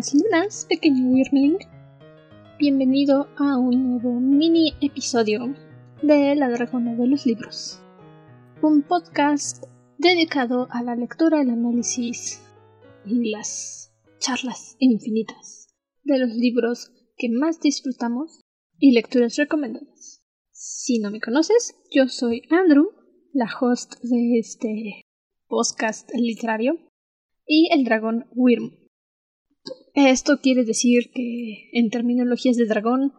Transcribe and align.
Buenas 0.00 0.64
pequeño 0.66 1.12
Wyrmling. 1.12 1.58
Bienvenido 2.58 3.28
a 3.36 3.58
un 3.58 3.90
nuevo 3.90 4.18
mini 4.18 4.72
episodio 4.80 5.54
de 6.00 6.34
La 6.36 6.48
Dragona 6.48 6.94
de 6.94 7.06
los 7.06 7.26
Libros. 7.26 7.82
Un 8.62 8.80
podcast 8.80 9.64
dedicado 9.98 10.68
a 10.70 10.82
la 10.82 10.96
lectura, 10.96 11.42
el 11.42 11.50
análisis 11.50 12.40
y 13.04 13.30
las 13.30 13.92
charlas 14.18 14.74
infinitas 14.78 15.68
de 16.04 16.18
los 16.18 16.30
libros 16.30 16.90
que 17.18 17.28
más 17.28 17.60
disfrutamos 17.60 18.40
y 18.78 18.92
lecturas 18.92 19.36
recomendadas. 19.36 20.24
Si 20.50 20.98
no 20.98 21.10
me 21.10 21.20
conoces, 21.20 21.74
yo 21.90 22.08
soy 22.08 22.40
Andrew, 22.48 22.88
la 23.34 23.50
host 23.60 24.00
de 24.02 24.38
este 24.38 25.02
podcast 25.46 26.10
literario, 26.14 26.78
y 27.46 27.68
el 27.70 27.84
dragón 27.84 28.24
Wyrm. 28.34 28.79
Esto 29.94 30.40
quiere 30.40 30.64
decir 30.64 31.10
que, 31.12 31.70
en 31.72 31.90
terminologías 31.90 32.56
de 32.56 32.66
dragón, 32.66 33.14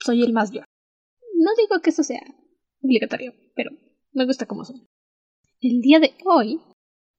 soy 0.00 0.22
el 0.22 0.32
más 0.32 0.50
yo. 0.50 0.62
No 1.34 1.50
digo 1.56 1.80
que 1.82 1.90
eso 1.90 2.02
sea 2.02 2.22
obligatorio, 2.82 3.34
pero 3.54 3.70
me 4.12 4.26
gusta 4.26 4.46
como 4.46 4.64
soy. 4.64 4.86
El 5.60 5.80
día 5.80 6.00
de 6.00 6.14
hoy 6.24 6.60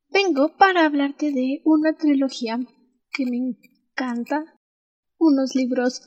vengo 0.10 0.56
para 0.58 0.86
hablarte 0.86 1.32
de 1.32 1.62
una 1.66 1.96
trilogía 1.96 2.60
que 3.12 3.26
me 3.26 3.38
encanta, 3.38 4.60
unos 5.18 5.56
libros 5.56 6.02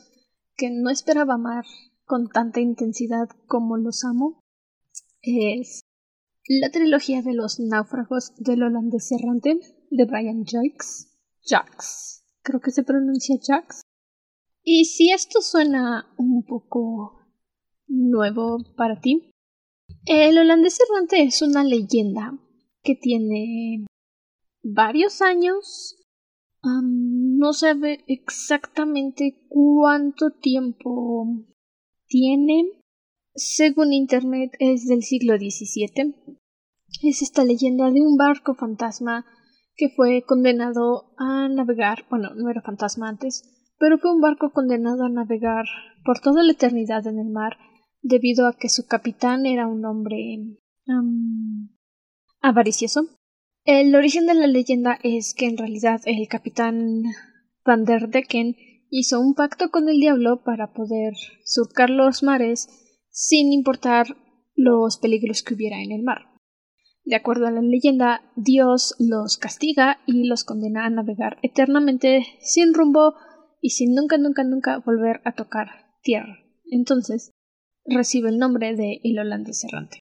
que 0.57 0.71
no 0.71 0.91
esperaba 0.91 1.35
amar 1.35 1.65
con 2.05 2.29
tanta 2.29 2.61
intensidad 2.61 3.29
como 3.47 3.77
los 3.77 4.05
amo. 4.05 4.41
Es 5.23 5.83
la 6.47 6.71
trilogía 6.71 7.23
de 7.23 7.35
los 7.35 7.61
náufragos 7.61 8.35
del 8.39 8.63
holandés 8.63 9.11
errante 9.13 9.59
de 9.91 10.05
Brian 10.05 10.45
Jacques. 10.45 11.17
Jacques. 11.45 12.22
Creo 12.43 12.61
que 12.61 12.71
se 12.71 12.83
pronuncia 12.83 13.37
Jacques. 13.41 13.83
Y 14.65 14.85
si 14.85 15.13
esto 15.13 15.41
suena 15.41 16.13
un 16.17 16.45
poco 16.45 17.21
nuevo 17.87 18.59
para 18.77 19.01
ti, 19.01 19.31
el 20.07 20.39
holandés 20.39 20.79
errante 20.81 21.23
es 21.23 21.43
una 21.43 21.63
leyenda 21.65 22.39
que 22.83 22.95
tiene 22.95 23.87
varios 24.63 25.23
años. 25.23 25.99
no 26.65 27.53
sabe 27.53 28.05
exactamente 28.07 29.47
cuánto 29.49 30.31
tiempo 30.31 31.27
tiene, 32.07 32.71
según 33.35 33.93
Internet, 33.93 34.53
es 34.61 34.87
del 34.87 35.03
siglo 35.03 35.37
XVII. 35.37 36.15
Es 37.03 37.23
esta 37.23 37.45
leyenda 37.45 37.91
de 37.91 38.01
un 38.01 38.17
barco 38.17 38.55
fantasma 38.55 39.25
que 39.75 39.89
fue 39.89 40.23
condenado 40.23 41.15
a 41.17 41.49
navegar, 41.49 42.05
bueno, 42.11 42.35
no 42.35 42.51
era 42.51 42.63
fantasma 42.63 43.09
antes, 43.09 43.43
pero 43.79 43.99
fue 43.99 44.13
un 44.13 44.21
barco 44.21 44.53
condenado 44.53 45.05
a 45.05 45.09
navegar 45.09 45.65
por 46.05 46.21
toda 46.21 46.43
la 46.43 46.53
eternidad 46.53 47.07
en 47.07 47.19
el 47.19 47.31
mar 47.31 47.57
debido 48.01 48.47
a 48.47 48.57
que 48.57 48.69
su 48.69 48.87
capitán 48.87 49.47
era 49.47 49.67
un 49.67 49.85
hombre 49.85 50.39
avaricioso. 52.41 53.07
El 53.65 53.95
origen 53.95 54.27
de 54.27 54.35
la 54.35 54.47
leyenda 54.47 54.99
es 55.03 55.35
que 55.35 55.47
en 55.47 55.57
realidad 55.57 56.01
el 56.05 56.27
capitán 56.29 57.05
Van 57.65 57.85
der 57.85 58.09
Decken 58.09 58.57
hizo 58.91 59.21
un 59.21 59.35
pacto 59.35 59.71
con 59.71 59.89
el 59.89 60.01
diablo 60.01 60.43
para 60.45 60.73
poder 60.73 61.15
surcar 61.45 61.89
los 61.91 62.23
mares 62.23 62.69
sin 63.09 63.53
importar 63.53 64.17
los 64.55 64.99
peligros 64.99 65.43
que 65.43 65.55
hubiera 65.55 65.81
en 65.81 65.93
el 65.93 66.03
mar. 66.03 66.32
De 67.05 67.17
acuerdo 67.17 67.47
a 67.47 67.51
la 67.51 67.63
leyenda, 67.63 68.23
Dios 68.37 68.95
los 68.99 69.37
castiga 69.37 69.99
y 70.07 70.29
los 70.29 70.45
condena 70.45 70.87
a 70.87 70.91
navegar 70.91 71.39
eternamente 71.43 72.25
sin 72.41 72.75
rumbo 72.75 73.15
y 73.61 73.71
sin 73.71 73.95
nunca, 73.95 74.19
nunca, 74.19 74.45
nunca 74.45 74.79
volver 74.79 75.21
a 75.25 75.33
tocar 75.35 75.69
tierra. 76.03 76.39
Entonces, 76.71 77.33
recibe 77.85 78.29
el 78.29 78.39
nombre 78.39 78.77
de 78.77 79.01
El 79.03 79.19
holandés 79.19 79.65
errante. 79.65 79.99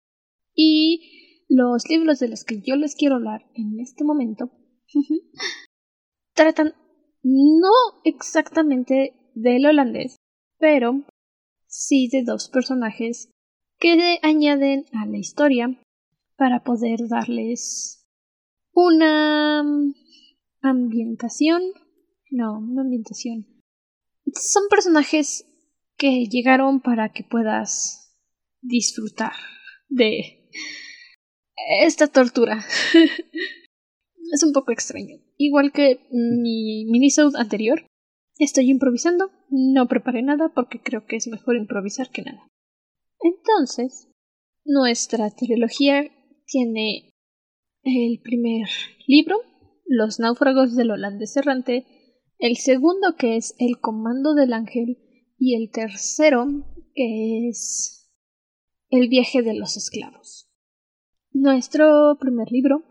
Y 0.53 1.45
los 1.49 1.89
libros 1.89 2.19
de 2.19 2.29
los 2.29 2.43
que 2.43 2.61
yo 2.61 2.75
les 2.75 2.95
quiero 2.95 3.15
hablar 3.15 3.45
en 3.55 3.79
este 3.79 4.03
momento 4.03 4.51
tratan 6.33 6.73
no 7.23 7.71
exactamente 8.03 9.15
del 9.33 9.65
holandés, 9.65 10.17
pero 10.59 11.03
sí 11.67 12.09
de 12.11 12.23
dos 12.23 12.49
personajes 12.49 13.31
que 13.79 14.19
añaden 14.21 14.85
a 14.93 15.05
la 15.05 15.17
historia 15.17 15.81
para 16.41 16.63
poder 16.63 17.07
darles 17.07 18.03
una 18.73 19.61
ambientación. 20.63 21.61
No, 22.31 22.57
una 22.57 22.81
ambientación. 22.81 23.45
Son 24.33 24.63
personajes 24.67 25.45
que 25.97 26.25
llegaron 26.25 26.81
para 26.81 27.09
que 27.09 27.23
puedas 27.23 28.17
disfrutar 28.59 29.33
de 29.87 30.49
esta 31.83 32.07
tortura. 32.07 32.65
es 34.33 34.43
un 34.43 34.51
poco 34.51 34.71
extraño. 34.71 35.17
Igual 35.37 35.71
que 35.71 36.07
mi 36.09 36.85
minisode 36.85 37.39
anterior, 37.39 37.85
estoy 38.39 38.71
improvisando. 38.71 39.29
No 39.51 39.87
preparé 39.87 40.23
nada 40.23 40.49
porque 40.49 40.81
creo 40.81 41.05
que 41.05 41.17
es 41.17 41.27
mejor 41.27 41.55
improvisar 41.55 42.09
que 42.09 42.23
nada. 42.23 42.47
Entonces, 43.19 44.07
nuestra 44.65 45.29
trilogía 45.29 46.09
tiene 46.51 47.15
el 47.83 48.19
primer 48.21 48.67
libro, 49.07 49.37
Los 49.85 50.19
náufragos 50.19 50.75
del 50.75 50.91
holandés 50.91 51.35
errante, 51.37 51.85
el 52.37 52.57
segundo 52.57 53.15
que 53.17 53.37
es 53.37 53.55
El 53.57 53.79
comando 53.79 54.35
del 54.35 54.53
ángel 54.53 54.97
y 55.39 55.55
el 55.55 55.71
tercero 55.71 56.45
que 56.93 57.49
es 57.49 58.11
El 58.89 59.07
viaje 59.07 59.41
de 59.41 59.53
los 59.53 59.77
esclavos. 59.77 60.49
Nuestro 61.31 62.17
primer 62.19 62.51
libro 62.51 62.83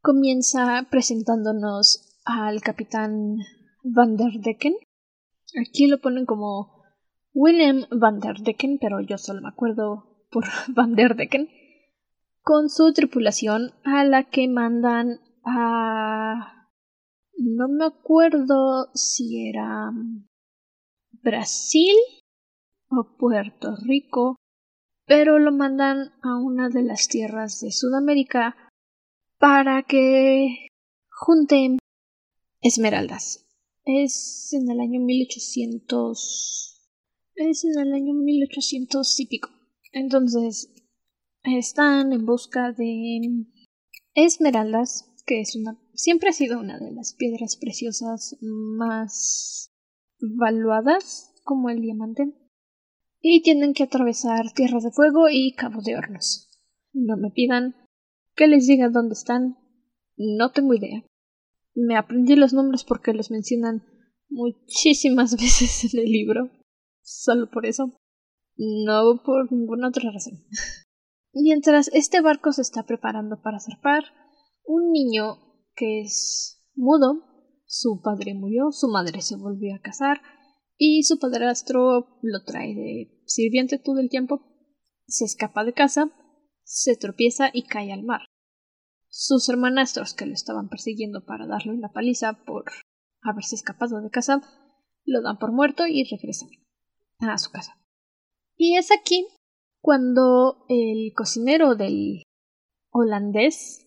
comienza 0.00 0.86
presentándonos 0.90 2.20
al 2.24 2.60
capitán 2.60 3.38
Van 3.82 4.16
der 4.16 4.40
Decken. 4.40 4.74
Aquí 5.58 5.86
lo 5.86 5.98
ponen 5.98 6.26
como 6.26 6.82
William 7.32 7.86
Van 7.90 8.20
der 8.20 8.36
Decken, 8.38 8.78
pero 8.78 9.00
yo 9.00 9.16
solo 9.16 9.40
me 9.40 9.48
acuerdo 9.48 10.26
por 10.30 10.44
Van 10.74 10.94
der 10.94 11.16
Decken 11.16 11.48
con 12.48 12.70
su 12.70 12.94
tripulación 12.94 13.74
a 13.84 14.04
la 14.04 14.30
que 14.30 14.48
mandan 14.48 15.20
a... 15.44 16.66
no 17.36 17.68
me 17.68 17.84
acuerdo 17.84 18.88
si 18.94 19.50
era 19.50 19.92
Brasil 21.22 21.94
o 22.88 23.18
Puerto 23.18 23.76
Rico, 23.84 24.36
pero 25.04 25.38
lo 25.38 25.52
mandan 25.52 26.14
a 26.22 26.38
una 26.42 26.70
de 26.70 26.84
las 26.84 27.08
tierras 27.08 27.60
de 27.60 27.70
Sudamérica 27.70 28.56
para 29.38 29.82
que 29.82 30.68
junten 31.10 31.76
esmeraldas. 32.62 33.46
Es 33.84 34.54
en 34.54 34.70
el 34.70 34.80
año 34.80 35.00
1800. 35.00 36.88
Es 37.34 37.64
en 37.64 37.78
el 37.78 37.92
año 37.92 38.14
1800 38.14 39.20
y 39.20 39.26
pico. 39.26 39.50
Entonces, 39.92 40.72
están 41.56 42.12
en 42.12 42.26
busca 42.26 42.72
de 42.72 43.46
esmeraldas, 44.14 45.14
que 45.26 45.40
es 45.40 45.56
una 45.56 45.78
siempre 45.98 46.28
ha 46.28 46.32
sido 46.32 46.60
una 46.60 46.78
de 46.78 46.92
las 46.92 47.14
piedras 47.14 47.56
preciosas 47.56 48.36
más 48.40 49.72
valuadas 50.20 51.34
como 51.42 51.70
el 51.70 51.80
diamante. 51.80 52.32
Y 53.20 53.42
tienen 53.42 53.74
que 53.74 53.82
atravesar 53.82 54.52
Tierra 54.52 54.78
de 54.80 54.92
Fuego 54.92 55.28
y 55.28 55.52
Cabo 55.54 55.82
de 55.82 55.96
Hornos. 55.96 56.48
No 56.92 57.16
me 57.16 57.30
pidan 57.30 57.74
que 58.36 58.46
les 58.46 58.68
diga 58.68 58.90
dónde 58.90 59.14
están. 59.14 59.58
No 60.16 60.52
tengo 60.52 60.72
idea. 60.74 61.04
Me 61.74 61.96
aprendí 61.96 62.36
los 62.36 62.52
nombres 62.52 62.84
porque 62.84 63.12
los 63.12 63.32
mencionan 63.32 63.82
muchísimas 64.28 65.32
veces 65.40 65.92
en 65.92 66.00
el 66.00 66.12
libro. 66.12 66.50
Solo 67.02 67.50
por 67.50 67.66
eso. 67.66 67.98
No 68.56 69.20
por 69.24 69.50
ninguna 69.52 69.88
otra 69.88 70.12
razón. 70.12 70.44
Mientras 71.32 71.88
este 71.92 72.20
barco 72.20 72.52
se 72.52 72.62
está 72.62 72.84
preparando 72.84 73.40
para 73.42 73.60
zarpar, 73.60 74.04
un 74.64 74.90
niño 74.92 75.38
que 75.74 76.00
es 76.00 76.62
mudo, 76.74 77.24
su 77.66 78.00
padre 78.02 78.34
murió, 78.34 78.70
su 78.70 78.88
madre 78.88 79.20
se 79.20 79.36
volvió 79.36 79.74
a 79.74 79.80
casar 79.80 80.20
y 80.76 81.02
su 81.02 81.18
padrastro 81.18 82.18
lo 82.22 82.44
trae 82.44 82.74
de 82.74 83.22
sirviente 83.26 83.78
todo 83.78 84.00
el 84.00 84.08
tiempo, 84.08 84.40
se 85.06 85.24
escapa 85.24 85.64
de 85.64 85.74
casa, 85.74 86.10
se 86.62 86.96
tropieza 86.96 87.50
y 87.52 87.64
cae 87.64 87.92
al 87.92 88.04
mar. 88.04 88.22
Sus 89.08 89.48
hermanastros 89.48 90.14
que 90.14 90.26
lo 90.26 90.34
estaban 90.34 90.68
persiguiendo 90.68 91.24
para 91.24 91.46
darle 91.46 91.72
una 91.72 91.92
paliza 91.92 92.44
por 92.44 92.64
haberse 93.22 93.54
escapado 93.54 94.00
de 94.00 94.10
casa, 94.10 94.42
lo 95.04 95.22
dan 95.22 95.38
por 95.38 95.52
muerto 95.52 95.86
y 95.86 96.04
regresan 96.04 96.50
a 97.20 97.38
su 97.38 97.50
casa. 97.50 97.78
Y 98.56 98.76
es 98.76 98.90
aquí 98.92 99.26
cuando 99.88 100.66
el 100.68 101.14
cocinero 101.14 101.74
del 101.74 102.22
holandés, 102.92 103.86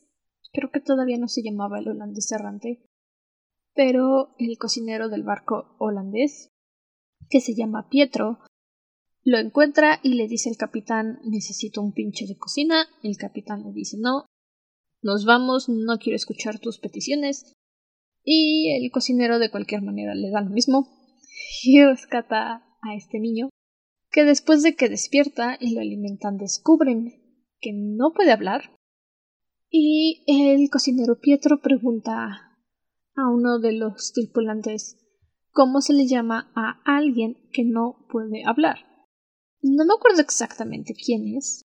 creo 0.51 0.71
que 0.71 0.80
todavía 0.80 1.19
no 1.19 1.27
se 1.27 1.44
llamaba 1.44 1.77
el 1.77 1.89
holandés 1.89 2.31
errante, 2.31 2.83
pero 3.75 4.33
el 4.39 4.57
cocinero 4.57 5.09
del 5.09 5.21
barco 5.21 5.75
holandés, 5.77 6.50
que 7.30 7.39
se 7.39 7.53
llama 7.53 7.88
Pietro, 7.88 8.39
lo 9.24 9.38
encuentra 9.38 10.00
y 10.01 10.15
le 10.15 10.27
dice 10.27 10.50
al 10.50 10.57
capitán 10.57 11.19
necesito 11.24 11.83
un 11.83 11.94
pinche 11.94 12.25
de 12.25 12.36
cocina. 12.36 12.88
El 13.04 13.18
capitán 13.18 13.62
le 13.62 13.71
dice 13.71 13.97
no, 14.00 14.25
nos 15.04 15.25
vamos, 15.25 15.69
no 15.69 16.00
quiero 16.00 16.15
escuchar 16.15 16.57
tus 16.57 16.80
peticiones. 16.80 17.54
Y 18.24 18.75
el 18.75 18.89
cocinero 18.89 19.38
de 19.38 19.51
cualquier 19.51 19.83
manera 19.83 20.15
le 20.15 20.31
da 20.31 20.42
lo 20.42 20.50
mismo 20.50 20.88
y 21.63 21.80
rescata 21.83 22.65
a 22.81 22.95
este 22.95 23.19
niño, 23.19 23.50
que 24.11 24.25
después 24.25 24.61
de 24.61 24.75
que 24.75 24.89
despierta 24.89 25.57
y 25.59 25.73
lo 25.73 25.81
alimentan 25.81 26.37
descubren 26.37 27.13
que 27.59 27.71
no 27.73 28.11
puede 28.13 28.31
hablar. 28.31 28.77
Y 29.69 30.23
el 30.27 30.69
cocinero 30.69 31.19
Pietro 31.19 31.61
pregunta 31.61 32.57
a 33.15 33.29
uno 33.29 33.59
de 33.59 33.73
los 33.73 34.11
tripulantes 34.13 34.97
cómo 35.51 35.81
se 35.81 35.93
le 35.93 36.07
llama 36.07 36.51
a 36.55 36.81
alguien 36.85 37.37
que 37.53 37.63
no 37.63 38.05
puede 38.11 38.43
hablar. 38.45 38.79
No 39.61 39.85
me 39.85 39.93
acuerdo 39.93 40.21
exactamente 40.21 40.93
quién 40.93 41.37
es, 41.37 41.65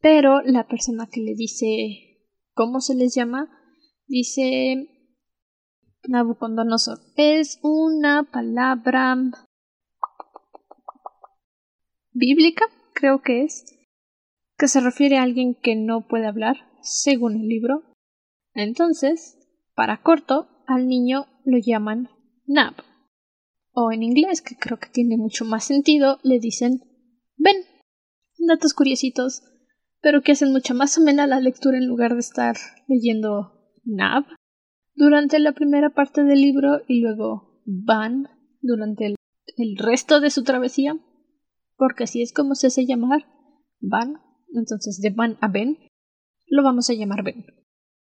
pero 0.00 0.42
la 0.42 0.66
persona 0.66 1.08
que 1.10 1.20
le 1.20 1.34
dice 1.34 2.28
cómo 2.54 2.80
se 2.80 2.94
les 2.94 3.14
llama 3.14 3.48
dice 4.06 4.88
Nabucodonosor. 6.08 6.98
Es 7.16 7.60
una 7.62 8.24
palabra 8.24 9.16
bíblica, 12.12 12.66
creo 12.94 13.22
que 13.22 13.42
es, 13.42 13.64
que 14.56 14.68
se 14.68 14.80
refiere 14.80 15.18
a 15.18 15.22
alguien 15.22 15.54
que 15.54 15.76
no 15.76 16.06
puede 16.06 16.26
hablar, 16.26 16.56
según 16.82 17.36
el 17.36 17.48
libro. 17.48 17.82
Entonces, 18.54 19.38
para 19.74 20.02
corto, 20.02 20.48
al 20.66 20.86
niño 20.86 21.26
lo 21.44 21.58
llaman 21.58 22.08
Nab. 22.46 22.74
O 23.72 23.90
en 23.90 24.02
inglés, 24.02 24.42
que 24.42 24.56
creo 24.56 24.78
que 24.78 24.88
tiene 24.88 25.16
mucho 25.16 25.44
más 25.44 25.64
sentido, 25.64 26.18
le 26.22 26.38
dicen 26.38 26.80
Ben. 27.36 27.56
Datos 28.38 28.74
curiositos, 28.74 29.42
pero 30.00 30.22
que 30.22 30.32
hacen 30.32 30.52
mucha 30.52 30.74
más 30.74 30.98
amena 30.98 31.26
la 31.26 31.40
lectura 31.40 31.78
en 31.78 31.86
lugar 31.86 32.12
de 32.14 32.20
estar 32.20 32.56
leyendo 32.88 33.70
Nab 33.84 34.24
durante 34.94 35.38
la 35.38 35.52
primera 35.52 35.90
parte 35.90 36.22
del 36.24 36.40
libro 36.40 36.82
y 36.86 37.00
luego 37.00 37.62
Van 37.64 38.28
durante 38.60 39.06
el, 39.06 39.14
el 39.56 39.76
resto 39.78 40.20
de 40.20 40.30
su 40.30 40.42
travesía, 40.42 40.96
porque 41.76 42.04
así 42.04 42.22
es 42.22 42.32
como 42.32 42.54
se 42.54 42.68
hace 42.68 42.86
llamar 42.86 43.26
Van, 43.80 44.20
entonces 44.54 45.00
de 45.00 45.10
Van 45.10 45.38
a 45.40 45.48
Ben, 45.48 45.78
lo 46.46 46.62
vamos 46.62 46.90
a 46.90 46.94
llamar 46.94 47.22
Ben. 47.24 47.46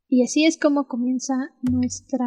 Y 0.09 0.23
así 0.23 0.45
es 0.45 0.59
como 0.59 0.87
comienza 0.87 1.35
nuestra 1.63 2.27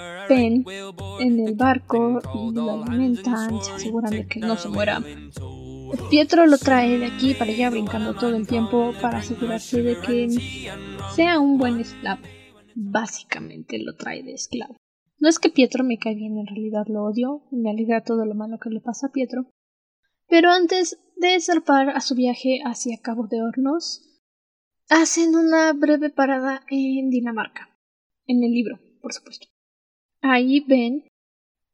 Ben 0.31 0.63
en 1.19 1.45
el 1.45 1.55
barco 1.55 2.21
y 2.33 2.53
lo 2.53 2.83
alimentan, 2.85 3.61
se 3.61 3.73
aseguran 3.73 4.11
de 4.11 4.27
que 4.27 4.39
no 4.39 4.55
se 4.55 4.69
muera. 4.69 5.03
Pietro 6.09 6.45
lo 6.45 6.57
trae 6.57 6.97
de 6.99 7.07
aquí 7.07 7.33
para 7.33 7.51
allá 7.51 7.69
brincando 7.69 8.13
todo 8.13 8.33
el 8.37 8.47
tiempo 8.47 8.93
para 9.01 9.17
asegurarse 9.17 9.83
de 9.83 9.99
que 9.99 10.29
sea 11.17 11.37
un 11.37 11.57
buen 11.57 11.81
esclavo. 11.81 12.21
Básicamente 12.75 13.77
lo 13.77 13.97
trae 13.97 14.23
de 14.23 14.31
esclavo. 14.31 14.77
No 15.19 15.27
es 15.27 15.37
que 15.37 15.49
Pietro 15.49 15.83
me 15.83 15.97
caiga 15.97 16.19
bien, 16.19 16.37
en 16.37 16.47
realidad 16.47 16.85
lo 16.87 17.03
odio, 17.03 17.43
me 17.51 17.69
alegra 17.69 18.01
todo 18.01 18.25
lo 18.25 18.33
malo 18.33 18.57
que 18.57 18.69
le 18.69 18.79
pasa 18.79 19.07
a 19.07 19.11
Pietro. 19.11 19.51
Pero 20.29 20.49
antes 20.49 20.97
de 21.17 21.41
zarpar 21.41 21.89
a 21.89 21.99
su 21.99 22.15
viaje 22.15 22.61
hacia 22.63 23.01
Cabo 23.01 23.27
de 23.27 23.41
Hornos, 23.41 24.01
hacen 24.89 25.35
una 25.35 25.73
breve 25.73 26.09
parada 26.09 26.61
en 26.69 27.09
Dinamarca, 27.09 27.77
en 28.27 28.45
el 28.45 28.51
libro, 28.51 28.79
por 29.01 29.11
supuesto. 29.11 29.50
Ahí 30.21 30.63
ven, 30.67 31.03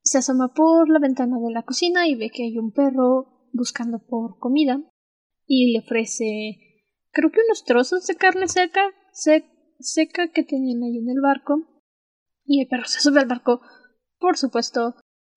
se 0.03 0.19
asoma 0.19 0.53
por 0.53 0.89
la 0.89 0.99
ventana 0.99 1.37
de 1.39 1.51
la 1.51 1.63
cocina 1.63 2.07
y 2.07 2.15
ve 2.15 2.29
que 2.29 2.43
hay 2.43 2.57
un 2.57 2.71
perro 2.71 3.49
buscando 3.51 3.99
por 3.99 4.39
comida 4.39 4.81
y 5.45 5.73
le 5.73 5.79
ofrece, 5.79 6.57
creo 7.11 7.31
que 7.31 7.41
unos 7.45 7.65
trozos 7.65 8.07
de 8.07 8.15
carne 8.15 8.47
seca, 8.47 8.81
seca 9.79 10.29
que 10.31 10.43
tenían 10.43 10.83
ahí 10.83 10.97
en 10.97 11.09
el 11.09 11.21
barco. 11.21 11.83
Y 12.45 12.61
el 12.61 12.67
perro 12.67 12.85
se 12.85 12.99
sube 13.01 13.19
al 13.19 13.27
barco, 13.27 13.61
por 14.17 14.37
supuesto, 14.37 14.95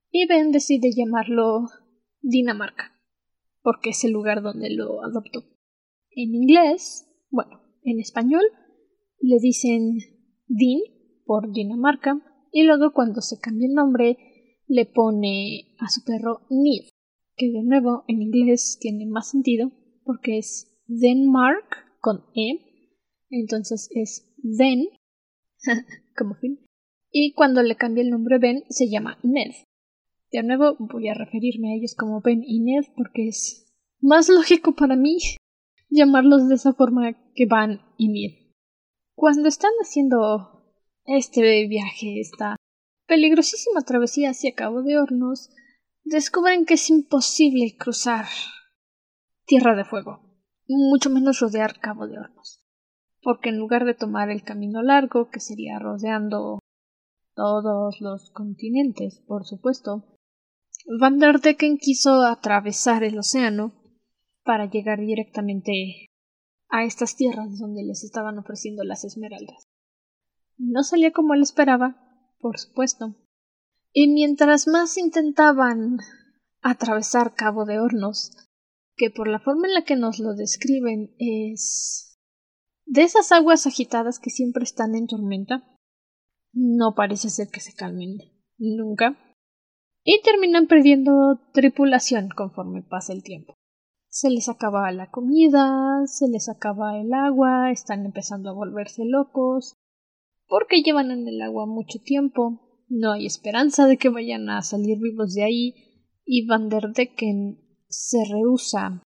y 0.09 0.25
Ben 0.27 0.51
decide 0.51 0.91
llamarlo 0.95 1.67
Dinamarca, 2.21 2.97
porque 3.61 3.89
es 3.89 4.03
el 4.05 4.11
lugar 4.11 4.41
donde 4.41 4.69
lo 4.69 5.03
adoptó. 5.03 5.43
En 6.11 6.33
inglés, 6.33 7.07
bueno, 7.29 7.61
en 7.83 7.99
español 7.99 8.43
le 9.19 9.37
dicen 9.39 9.97
Din 10.47 10.81
por 11.25 11.51
Dinamarca 11.51 12.30
y 12.51 12.63
luego 12.63 12.91
cuando 12.93 13.21
se 13.21 13.39
cambia 13.39 13.67
el 13.67 13.73
nombre 13.73 14.17
le 14.67 14.85
pone 14.85 15.75
a 15.79 15.89
su 15.89 16.03
perro 16.03 16.41
Nid, 16.49 16.89
que 17.35 17.51
de 17.51 17.63
nuevo 17.63 18.03
en 18.07 18.21
inglés 18.21 18.77
tiene 18.79 19.05
más 19.05 19.29
sentido 19.29 19.71
porque 20.03 20.37
es 20.37 20.77
Denmark 20.87 21.65
con 21.99 22.25
E, 22.35 22.59
entonces 23.29 23.89
es 23.91 24.33
Den 24.37 24.87
como 26.17 26.35
fin. 26.35 26.59
Y 27.11 27.33
cuando 27.33 27.61
le 27.61 27.75
cambia 27.75 28.03
el 28.03 28.09
nombre 28.09 28.39
Ben 28.39 28.63
se 28.69 28.89
llama 28.89 29.17
Ned. 29.23 29.51
De 30.31 30.43
nuevo 30.43 30.77
voy 30.79 31.09
a 31.09 31.13
referirme 31.13 31.71
a 31.71 31.75
ellos 31.75 31.95
como 31.95 32.21
Ben 32.21 32.41
y 32.45 32.59
Ned 32.59 32.85
porque 32.95 33.27
es 33.27 33.67
más 33.99 34.29
lógico 34.29 34.75
para 34.75 34.95
mí 34.95 35.17
llamarlos 35.89 36.47
de 36.47 36.55
esa 36.55 36.73
forma 36.73 37.13
que 37.35 37.45
van 37.45 37.81
y 37.97 38.09
Mir. 38.09 38.31
Cuando 39.13 39.47
están 39.47 39.71
haciendo 39.81 40.50
este 41.17 41.67
viaje, 41.67 42.19
esta 42.19 42.55
peligrosísima 43.07 43.81
travesía 43.81 44.29
hacia 44.29 44.53
Cabo 44.53 44.81
de 44.83 44.97
Hornos, 44.97 45.49
descubren 46.03 46.65
que 46.65 46.75
es 46.75 46.89
imposible 46.89 47.75
cruzar 47.77 48.25
Tierra 49.45 49.75
de 49.75 49.83
Fuego, 49.83 50.21
mucho 50.67 51.09
menos 51.09 51.39
rodear 51.39 51.79
Cabo 51.79 52.07
de 52.07 52.17
Hornos, 52.17 52.63
porque 53.21 53.49
en 53.49 53.57
lugar 53.57 53.85
de 53.85 53.93
tomar 53.93 54.29
el 54.29 54.43
camino 54.43 54.81
largo, 54.81 55.29
que 55.29 55.39
sería 55.39 55.79
rodeando 55.79 56.59
todos 57.35 57.99
los 57.99 58.31
continentes, 58.31 59.21
por 59.27 59.45
supuesto, 59.45 60.17
Van 60.99 61.19
der 61.19 61.39
Decken 61.39 61.77
quiso 61.77 62.23
atravesar 62.23 63.03
el 63.03 63.19
océano 63.19 63.73
para 64.43 64.69
llegar 64.69 64.99
directamente 64.99 66.09
a 66.69 66.83
estas 66.83 67.15
tierras 67.15 67.59
donde 67.59 67.83
les 67.83 68.03
estaban 68.03 68.39
ofreciendo 68.39 68.83
las 68.83 69.03
esmeraldas. 69.03 69.70
No 70.63 70.83
salía 70.83 71.11
como 71.11 71.33
él 71.33 71.41
esperaba, 71.41 71.95
por 72.39 72.59
supuesto. 72.59 73.15
Y 73.91 74.07
mientras 74.07 74.67
más 74.67 74.97
intentaban 74.97 75.97
atravesar 76.61 77.33
Cabo 77.33 77.65
de 77.65 77.79
Hornos, 77.79 78.31
que 78.95 79.09
por 79.09 79.27
la 79.27 79.39
forma 79.39 79.67
en 79.67 79.73
la 79.73 79.83
que 79.83 79.95
nos 79.95 80.19
lo 80.19 80.35
describen 80.35 81.15
es 81.17 82.19
de 82.85 83.01
esas 83.01 83.31
aguas 83.31 83.65
agitadas 83.65 84.19
que 84.19 84.29
siempre 84.29 84.63
están 84.63 84.93
en 84.93 85.07
tormenta, 85.07 85.67
no 86.53 86.93
parece 86.95 87.29
ser 87.29 87.49
que 87.49 87.59
se 87.59 87.73
calmen 87.73 88.17
nunca, 88.57 89.17
y 90.03 90.21
terminan 90.21 90.67
perdiendo 90.67 91.39
tripulación 91.53 92.29
conforme 92.29 92.83
pasa 92.83 93.13
el 93.13 93.23
tiempo 93.23 93.55
se 94.11 94.29
les 94.29 94.49
acaba 94.49 94.91
la 94.91 95.09
comida, 95.09 96.05
se 96.05 96.27
les 96.27 96.49
acaba 96.49 96.97
el 96.99 97.13
agua, 97.13 97.71
están 97.71 98.05
empezando 98.05 98.49
a 98.49 98.53
volverse 98.53 99.05
locos, 99.05 99.77
porque 100.51 100.81
llevan 100.81 101.11
en 101.11 101.29
el 101.29 101.41
agua 101.41 101.65
mucho 101.65 101.99
tiempo, 102.03 102.83
no 102.89 103.13
hay 103.13 103.25
esperanza 103.25 103.87
de 103.87 103.95
que 103.95 104.09
vayan 104.09 104.49
a 104.49 104.61
salir 104.61 104.97
vivos 104.99 105.33
de 105.33 105.45
ahí, 105.45 105.75
y 106.25 106.45
Van 106.45 106.67
der 106.67 106.91
Decken 106.93 107.57
se 107.87 108.17
rehúsa 108.29 109.01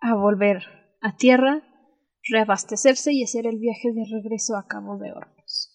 a 0.00 0.14
volver 0.14 0.62
a 1.02 1.16
tierra, 1.16 1.62
reabastecerse 2.30 3.12
y 3.12 3.22
hacer 3.22 3.46
el 3.46 3.58
viaje 3.58 3.92
de 3.92 4.06
regreso 4.10 4.56
a 4.56 4.66
Cabo 4.66 4.96
de 4.96 5.12
Hornos. 5.12 5.70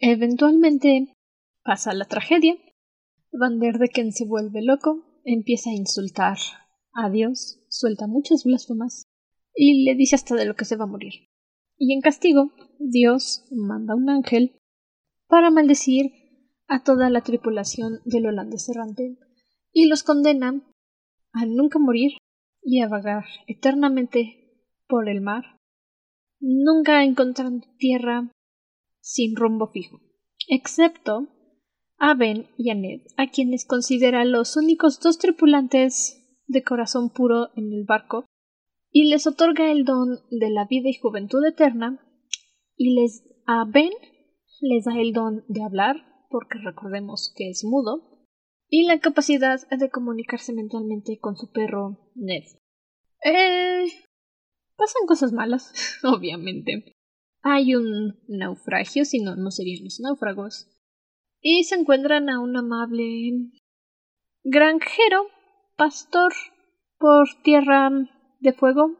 Eventualmente 0.00 1.14
pasa 1.62 1.94
la 1.94 2.06
tragedia, 2.06 2.56
Van 3.30 3.60
der 3.60 3.78
se 4.10 4.26
vuelve 4.26 4.62
loco, 4.62 5.20
empieza 5.24 5.70
a 5.70 5.74
insultar 5.74 6.38
a 6.92 7.08
Dios, 7.08 7.60
suelta 7.68 8.08
muchas 8.08 8.42
blasfemas 8.42 9.06
y 9.54 9.84
le 9.84 9.94
dice 9.94 10.16
hasta 10.16 10.34
de 10.34 10.46
lo 10.46 10.56
que 10.56 10.64
se 10.64 10.74
va 10.74 10.86
a 10.86 10.88
morir. 10.88 11.31
Y 11.84 11.94
en 11.94 12.00
castigo, 12.00 12.52
Dios 12.78 13.44
manda 13.50 13.96
un 13.96 14.08
ángel 14.08 14.52
para 15.26 15.50
maldecir 15.50 16.12
a 16.68 16.84
toda 16.84 17.10
la 17.10 17.22
tripulación 17.22 17.98
del 18.04 18.26
holandés 18.26 18.68
errante 18.68 19.18
y 19.72 19.88
los 19.88 20.04
condena 20.04 20.62
a 21.32 21.44
nunca 21.44 21.80
morir 21.80 22.12
y 22.62 22.82
a 22.82 22.88
vagar 22.88 23.24
eternamente 23.48 24.54
por 24.86 25.08
el 25.08 25.22
mar, 25.22 25.58
nunca 26.38 27.02
encontrando 27.02 27.66
tierra 27.78 28.30
sin 29.00 29.34
rumbo 29.34 29.66
fijo, 29.72 29.98
excepto 30.46 31.26
a 31.98 32.14
Ben 32.14 32.46
y 32.56 32.70
a 32.70 32.76
Ned, 32.76 33.00
a 33.16 33.28
quienes 33.28 33.64
considera 33.64 34.24
los 34.24 34.56
únicos 34.56 35.00
dos 35.00 35.18
tripulantes 35.18 36.24
de 36.46 36.62
corazón 36.62 37.10
puro 37.10 37.48
en 37.56 37.72
el 37.72 37.82
barco, 37.84 38.24
y 38.92 39.08
les 39.08 39.26
otorga 39.26 39.72
el 39.72 39.84
don 39.84 40.20
de 40.30 40.50
la 40.50 40.66
vida 40.66 40.90
y 40.90 40.94
juventud 40.94 41.44
eterna, 41.46 41.98
y 42.76 42.94
les 42.94 43.24
a 43.46 43.64
Ben 43.64 43.90
les 44.60 44.84
da 44.84 44.96
el 44.96 45.12
don 45.12 45.44
de 45.48 45.64
hablar, 45.64 45.96
porque 46.30 46.58
recordemos 46.62 47.32
que 47.36 47.50
es 47.50 47.64
mudo, 47.64 48.26
y 48.68 48.86
la 48.86 49.00
capacidad 49.00 49.60
de 49.68 49.90
comunicarse 49.90 50.52
mentalmente 50.52 51.18
con 51.18 51.36
su 51.36 51.50
perro 51.50 52.12
Ned. 52.14 52.44
Eh, 53.24 53.86
pasan 54.76 55.06
cosas 55.06 55.32
malas, 55.32 55.72
obviamente. 56.04 56.96
Hay 57.42 57.74
un 57.74 58.20
naufragio, 58.28 59.04
si 59.04 59.20
no, 59.20 59.36
no 59.36 59.50
serían 59.50 59.84
los 59.84 60.00
náufragos. 60.00 60.68
Y 61.40 61.64
se 61.64 61.74
encuentran 61.74 62.30
a 62.30 62.40
un 62.40 62.56
amable 62.56 63.50
granjero, 64.44 65.26
pastor, 65.76 66.32
por 66.98 67.26
tierra 67.42 67.90
de 68.42 68.52
fuego. 68.52 68.98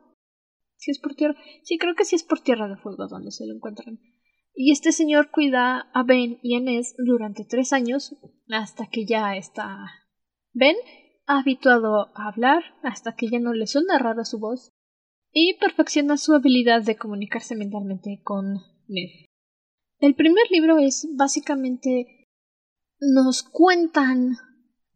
Si 0.76 0.90
es 0.90 0.98
por 0.98 1.14
tierra. 1.14 1.36
Sí, 1.62 1.78
creo 1.78 1.94
que 1.94 2.04
sí 2.04 2.16
es 2.16 2.24
por 2.24 2.40
tierra 2.40 2.68
de 2.68 2.76
fuego 2.76 3.06
donde 3.08 3.30
se 3.30 3.46
lo 3.46 3.54
encuentran. 3.54 4.00
Y 4.54 4.72
este 4.72 4.92
señor 4.92 5.30
cuida 5.30 5.90
a 5.92 6.02
Ben 6.02 6.38
y 6.42 6.56
a 6.56 6.60
Ness 6.60 6.94
durante 6.98 7.44
tres 7.44 7.72
años, 7.72 8.16
hasta 8.50 8.86
que 8.86 9.06
ya 9.06 9.36
está 9.36 9.78
Ben 10.52 10.76
habituado 11.26 12.12
a 12.14 12.28
hablar, 12.28 12.62
hasta 12.82 13.14
que 13.14 13.28
ya 13.28 13.38
no 13.38 13.54
le 13.54 13.66
suena 13.66 13.98
rara 13.98 14.24
su 14.24 14.38
voz, 14.38 14.72
y 15.32 15.54
perfecciona 15.54 16.18
su 16.18 16.34
habilidad 16.34 16.82
de 16.82 16.96
comunicarse 16.96 17.56
mentalmente 17.56 18.20
con 18.22 18.54
Ned. 18.88 19.28
El 20.00 20.14
primer 20.14 20.50
libro 20.50 20.78
es 20.78 21.08
básicamente 21.14 22.28
nos 23.00 23.42
cuentan 23.42 24.36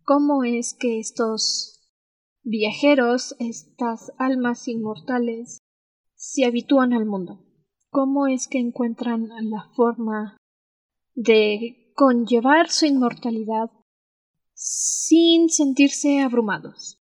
cómo 0.03 0.45
es 0.45 0.75
que 0.75 0.99
estos 0.99 1.76
viajeros, 2.47 3.35
estas 3.41 4.13
almas 4.19 4.69
inmortales, 4.69 5.59
se 6.15 6.45
habitúan 6.45 6.93
al 6.93 7.05
mundo. 7.05 7.45
Cómo 7.91 8.29
es 8.29 8.47
que 8.47 8.59
encuentran 8.59 9.29
la 9.51 9.69
forma 9.75 10.37
de 11.15 11.93
conllevar 11.95 12.71
su 12.71 12.87
inmortalidad 12.87 13.71
sin 14.55 15.49
sentirse 15.49 16.21
abrumados 16.21 16.99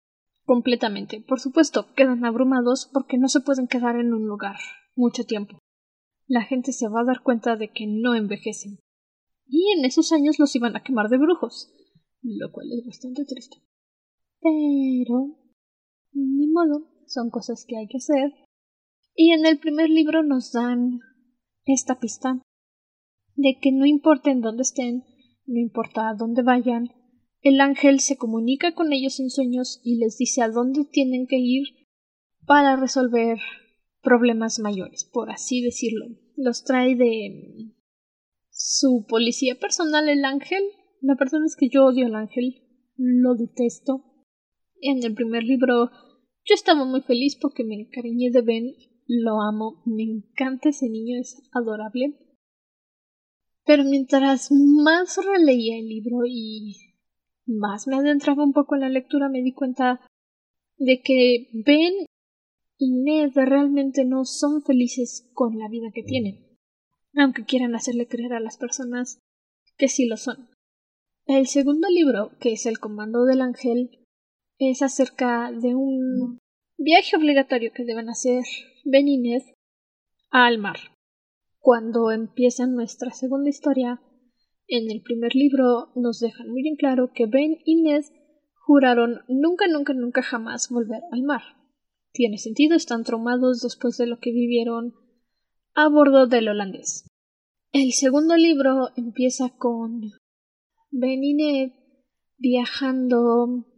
completamente. 0.44 1.24
Por 1.26 1.40
supuesto, 1.40 1.86
quedan 1.94 2.24
abrumados 2.24 2.90
porque 2.92 3.16
no 3.16 3.28
se 3.28 3.40
pueden 3.40 3.66
quedar 3.66 3.96
en 3.96 4.12
un 4.12 4.26
lugar 4.26 4.56
mucho 4.94 5.24
tiempo. 5.24 5.58
La 6.26 6.42
gente 6.42 6.72
se 6.72 6.88
va 6.88 7.00
a 7.00 7.04
dar 7.04 7.22
cuenta 7.22 7.56
de 7.56 7.68
que 7.68 7.86
no 7.86 8.14
envejecen. 8.14 8.78
Y 9.46 9.72
en 9.76 9.84
esos 9.84 10.12
años 10.12 10.38
los 10.38 10.54
iban 10.54 10.76
a 10.76 10.82
quemar 10.82 11.08
de 11.08 11.18
brujos, 11.18 11.72
lo 12.22 12.52
cual 12.52 12.66
es 12.72 12.86
bastante 12.86 13.24
triste. 13.24 13.56
Pero... 14.40 15.36
ni 16.12 16.46
modo, 16.48 16.88
son 17.06 17.30
cosas 17.30 17.64
que 17.66 17.76
hay 17.76 17.86
que 17.86 17.98
hacer. 17.98 18.32
Y 19.14 19.32
en 19.32 19.46
el 19.46 19.58
primer 19.58 19.90
libro 19.90 20.22
nos 20.22 20.52
dan 20.52 21.00
esta 21.64 21.98
pista 21.98 22.40
de 23.36 23.58
que 23.60 23.72
no 23.72 23.86
importa 23.86 24.30
en 24.30 24.40
dónde 24.40 24.62
estén, 24.62 25.04
no 25.46 25.58
importa 25.58 26.08
a 26.08 26.14
dónde 26.14 26.42
vayan, 26.42 26.92
el 27.42 27.60
ángel 27.60 28.00
se 28.00 28.16
comunica 28.16 28.74
con 28.74 28.92
ellos 28.92 29.18
en 29.18 29.30
sueños 29.30 29.80
y 29.82 29.96
les 29.96 30.18
dice 30.18 30.42
a 30.42 30.50
dónde 30.50 30.84
tienen 30.84 31.26
que 31.26 31.38
ir 31.38 31.64
para 32.46 32.76
resolver 32.76 33.38
problemas 34.02 34.58
mayores, 34.58 35.08
por 35.10 35.30
así 35.30 35.62
decirlo. 35.62 36.06
Los 36.36 36.64
trae 36.64 36.96
de 36.96 37.72
su 38.50 39.06
policía 39.08 39.58
personal 39.58 40.08
el 40.08 40.24
ángel. 40.24 40.62
La 41.00 41.14
verdad 41.14 41.44
es 41.46 41.56
que 41.56 41.68
yo 41.68 41.86
odio 41.86 42.06
al 42.06 42.14
ángel, 42.14 42.62
lo 42.96 43.34
detesto. 43.34 44.04
En 44.80 45.04
el 45.04 45.14
primer 45.14 45.44
libro 45.44 45.90
yo 46.44 46.54
estaba 46.54 46.84
muy 46.84 47.02
feliz 47.02 47.36
porque 47.40 47.64
me 47.64 47.74
encariñé 47.74 48.30
de 48.30 48.42
Ben, 48.42 48.74
lo 49.06 49.40
amo, 49.42 49.82
me 49.84 50.02
encanta 50.02 50.70
ese 50.70 50.88
niño, 50.88 51.18
es 51.20 51.36
adorable. 51.52 52.18
Pero 53.64 53.84
mientras 53.84 54.50
más 54.50 55.18
releía 55.24 55.78
el 55.78 55.88
libro 55.88 56.20
y 56.26 56.76
más 57.46 57.86
me 57.86 57.96
adentraba 57.96 58.44
un 58.44 58.52
poco 58.52 58.74
en 58.74 58.82
la 58.82 58.88
lectura, 58.88 59.28
me 59.28 59.42
di 59.42 59.52
cuenta 59.52 60.00
de 60.78 61.02
que 61.02 61.48
Ben 61.52 61.92
y 62.78 62.90
Ned 62.90 63.32
realmente 63.34 64.06
no 64.06 64.24
son 64.24 64.62
felices 64.62 65.30
con 65.34 65.58
la 65.58 65.68
vida 65.68 65.90
que 65.92 66.02
tienen, 66.02 66.58
aunque 67.14 67.44
quieran 67.44 67.74
hacerle 67.74 68.08
creer 68.08 68.32
a 68.32 68.40
las 68.40 68.56
personas 68.56 69.18
que 69.76 69.88
sí 69.88 70.06
lo 70.06 70.16
son. 70.16 70.48
El 71.26 71.46
segundo 71.46 71.88
libro, 71.90 72.32
que 72.40 72.52
es 72.52 72.64
El 72.64 72.78
Comando 72.78 73.24
del 73.24 73.42
Ángel, 73.42 73.99
es 74.60 74.82
acerca 74.82 75.50
de 75.50 75.74
un 75.74 76.38
viaje 76.76 77.16
obligatorio 77.16 77.72
que 77.74 77.84
deben 77.84 78.10
hacer 78.10 78.44
Ben 78.84 79.08
y 79.08 79.16
Ned 79.16 79.42
al 80.30 80.58
mar. 80.58 80.76
Cuando 81.58 82.10
empieza 82.10 82.66
nuestra 82.66 83.10
segunda 83.10 83.48
historia, 83.48 84.02
en 84.68 84.90
el 84.90 85.00
primer 85.00 85.34
libro 85.34 85.92
nos 85.96 86.20
dejan 86.20 86.50
muy 86.50 86.68
en 86.68 86.76
claro 86.76 87.10
que 87.14 87.24
Ben 87.26 87.56
y 87.64 87.82
Ned 87.82 88.04
juraron 88.54 89.20
nunca, 89.28 89.66
nunca, 89.66 89.94
nunca 89.94 90.22
jamás 90.22 90.68
volver 90.68 91.00
al 91.10 91.22
mar. 91.22 91.42
Tiene 92.12 92.36
sentido, 92.36 92.76
están 92.76 93.02
traumados 93.02 93.62
después 93.62 93.96
de 93.96 94.06
lo 94.06 94.18
que 94.18 94.30
vivieron 94.30 94.92
a 95.74 95.88
bordo 95.88 96.26
del 96.26 96.48
holandés. 96.48 97.06
El 97.72 97.92
segundo 97.92 98.36
libro 98.36 98.90
empieza 98.96 99.56
con 99.56 100.02
Ben 100.90 101.24
y 101.24 101.34
Ned 101.34 101.72
viajando 102.36 103.69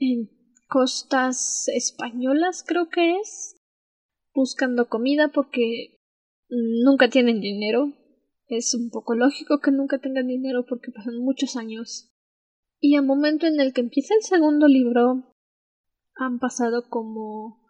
en 0.00 0.30
costas 0.68 1.68
españolas, 1.68 2.64
creo 2.66 2.88
que 2.88 3.16
es, 3.16 3.56
buscando 4.34 4.88
comida 4.88 5.28
porque 5.28 6.00
nunca 6.48 7.08
tienen 7.08 7.40
dinero, 7.40 7.92
es 8.48 8.74
un 8.74 8.90
poco 8.90 9.14
lógico 9.14 9.60
que 9.60 9.70
nunca 9.70 9.98
tengan 9.98 10.26
dinero 10.26 10.64
porque 10.68 10.90
pasan 10.90 11.18
muchos 11.18 11.56
años. 11.56 12.10
Y 12.80 12.96
al 12.96 13.04
momento 13.04 13.46
en 13.46 13.60
el 13.60 13.72
que 13.72 13.82
empieza 13.82 14.14
el 14.14 14.22
segundo 14.22 14.66
libro, 14.66 15.36
han 16.14 16.38
pasado 16.38 16.88
como 16.88 17.68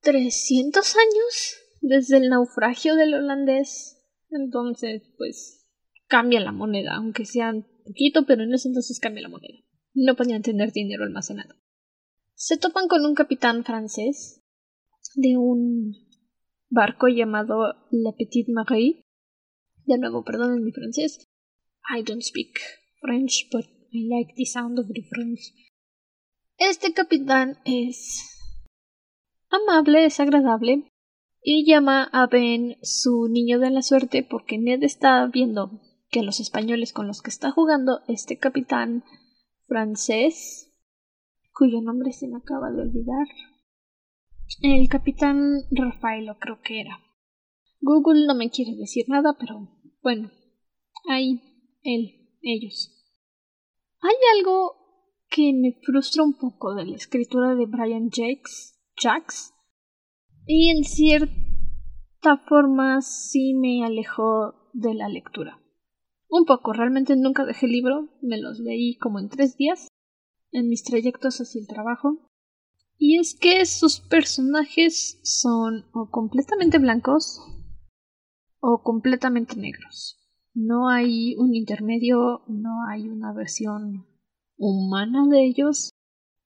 300 0.00 0.96
años 0.96 1.56
desde 1.82 2.16
el 2.16 2.30
naufragio 2.30 2.96
del 2.96 3.14
holandés. 3.14 4.02
Entonces, 4.30 5.02
pues, 5.18 5.68
cambia 6.06 6.40
la 6.40 6.52
moneda, 6.52 6.96
aunque 6.96 7.26
sea 7.26 7.50
un 7.50 7.66
poquito, 7.84 8.24
pero 8.26 8.42
en 8.42 8.54
ese 8.54 8.68
entonces 8.68 8.98
cambia 8.98 9.22
la 9.22 9.28
moneda. 9.28 9.58
No 9.94 10.14
podían 10.16 10.42
tener 10.42 10.72
dinero 10.72 11.04
almacenado. 11.04 11.54
Se 12.34 12.56
topan 12.56 12.88
con 12.88 13.04
un 13.04 13.14
capitán 13.14 13.64
francés 13.64 14.42
de 15.14 15.36
un 15.36 15.94
barco 16.68 17.08
llamado 17.08 17.74
La 17.90 18.12
Petite 18.16 18.52
Marie, 18.52 19.04
de 19.84 19.98
nuevo, 19.98 20.24
perdonen 20.24 20.64
mi 20.64 20.72
francés. 20.72 21.26
I 21.88 22.02
don't 22.02 22.22
speak 22.22 22.60
French, 23.00 23.48
but 23.50 23.64
I 23.92 24.08
like 24.08 24.34
the 24.36 24.46
sound 24.46 24.78
of 24.78 24.86
the 24.86 25.02
French. 25.10 25.40
Este 26.56 26.92
capitán 26.92 27.58
es 27.64 28.38
amable, 29.50 30.04
es 30.04 30.20
agradable 30.20 30.90
y 31.42 31.64
llama 31.66 32.08
a 32.12 32.26
Ben 32.26 32.76
su 32.82 33.28
niño 33.28 33.58
de 33.58 33.70
la 33.70 33.82
suerte 33.82 34.22
porque 34.22 34.58
Ned 34.58 34.82
está 34.82 35.26
viendo 35.26 35.80
que 36.10 36.22
los 36.22 36.38
españoles 36.38 36.92
con 36.92 37.06
los 37.06 37.22
que 37.22 37.30
está 37.30 37.50
jugando 37.50 38.02
este 38.08 38.38
capitán 38.38 39.04
francés, 39.70 40.74
cuyo 41.54 41.80
nombre 41.80 42.12
se 42.12 42.26
me 42.26 42.38
acaba 42.38 42.72
de 42.72 42.82
olvidar, 42.82 43.26
el 44.62 44.88
capitán 44.88 45.60
Rafaelo 45.70 46.36
creo 46.40 46.60
que 46.60 46.80
era. 46.80 46.98
Google 47.80 48.26
no 48.26 48.34
me 48.34 48.50
quiere 48.50 48.74
decir 48.74 49.04
nada, 49.06 49.36
pero 49.38 49.68
bueno, 50.02 50.32
ahí, 51.08 51.40
él, 51.84 52.36
ellos. 52.42 52.90
Hay 54.00 54.16
algo 54.38 54.74
que 55.28 55.52
me 55.52 55.78
frustra 55.84 56.24
un 56.24 56.36
poco 56.36 56.74
de 56.74 56.86
la 56.86 56.96
escritura 56.96 57.54
de 57.54 57.66
Brian 57.66 58.10
Jacks, 58.10 58.76
Jacks 59.00 59.54
y 60.46 60.70
en 60.70 60.82
cierta 60.82 62.38
forma 62.48 63.02
sí 63.02 63.54
me 63.54 63.84
alejó 63.84 64.72
de 64.72 64.94
la 64.94 65.08
lectura. 65.08 65.59
Un 66.30 66.44
poco, 66.44 66.72
realmente 66.72 67.16
nunca 67.16 67.44
dejé 67.44 67.66
el 67.66 67.72
libro, 67.72 68.08
me 68.22 68.40
los 68.40 68.60
leí 68.60 68.96
como 68.98 69.18
en 69.18 69.28
tres 69.28 69.56
días, 69.56 69.88
en 70.52 70.68
mis 70.68 70.84
trayectos 70.84 71.40
hacia 71.40 71.60
el 71.60 71.66
trabajo. 71.66 72.30
Y 72.96 73.18
es 73.18 73.34
que 73.34 73.66
sus 73.66 73.98
personajes 73.98 75.18
son 75.24 75.86
o 75.92 76.08
completamente 76.08 76.78
blancos 76.78 77.40
o 78.60 78.82
completamente 78.82 79.56
negros. 79.56 80.18
No 80.54 80.88
hay 80.88 81.34
un 81.36 81.56
intermedio, 81.56 82.42
no 82.46 82.86
hay 82.88 83.08
una 83.08 83.32
versión 83.32 84.06
humana 84.56 85.26
de 85.28 85.44
ellos. 85.44 85.90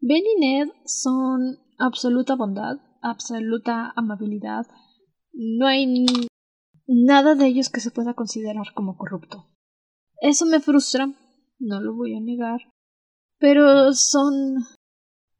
Ben 0.01 0.23
y 0.25 0.41
Ned 0.41 0.69
son 0.87 1.59
absoluta 1.79 2.37
bondad, 2.37 2.77
absoluta 3.03 3.93
amabilidad. 3.97 4.67
No 5.33 5.67
hay 5.67 6.07
nada 6.87 7.35
de 7.35 7.47
ellos 7.49 7.69
que 7.69 7.81
se 7.81 7.91
pueda 7.91 8.15
considerar 8.15 8.73
como 8.75 8.97
corrupto. 8.97 9.54
Eso 10.21 10.47
me 10.47 10.61
frustra, 10.61 11.13
no 11.59 11.81
lo 11.81 11.95
voy 11.95 12.15
a 12.15 12.21
negar, 12.21 12.61
pero 13.39 13.93
son 13.93 14.57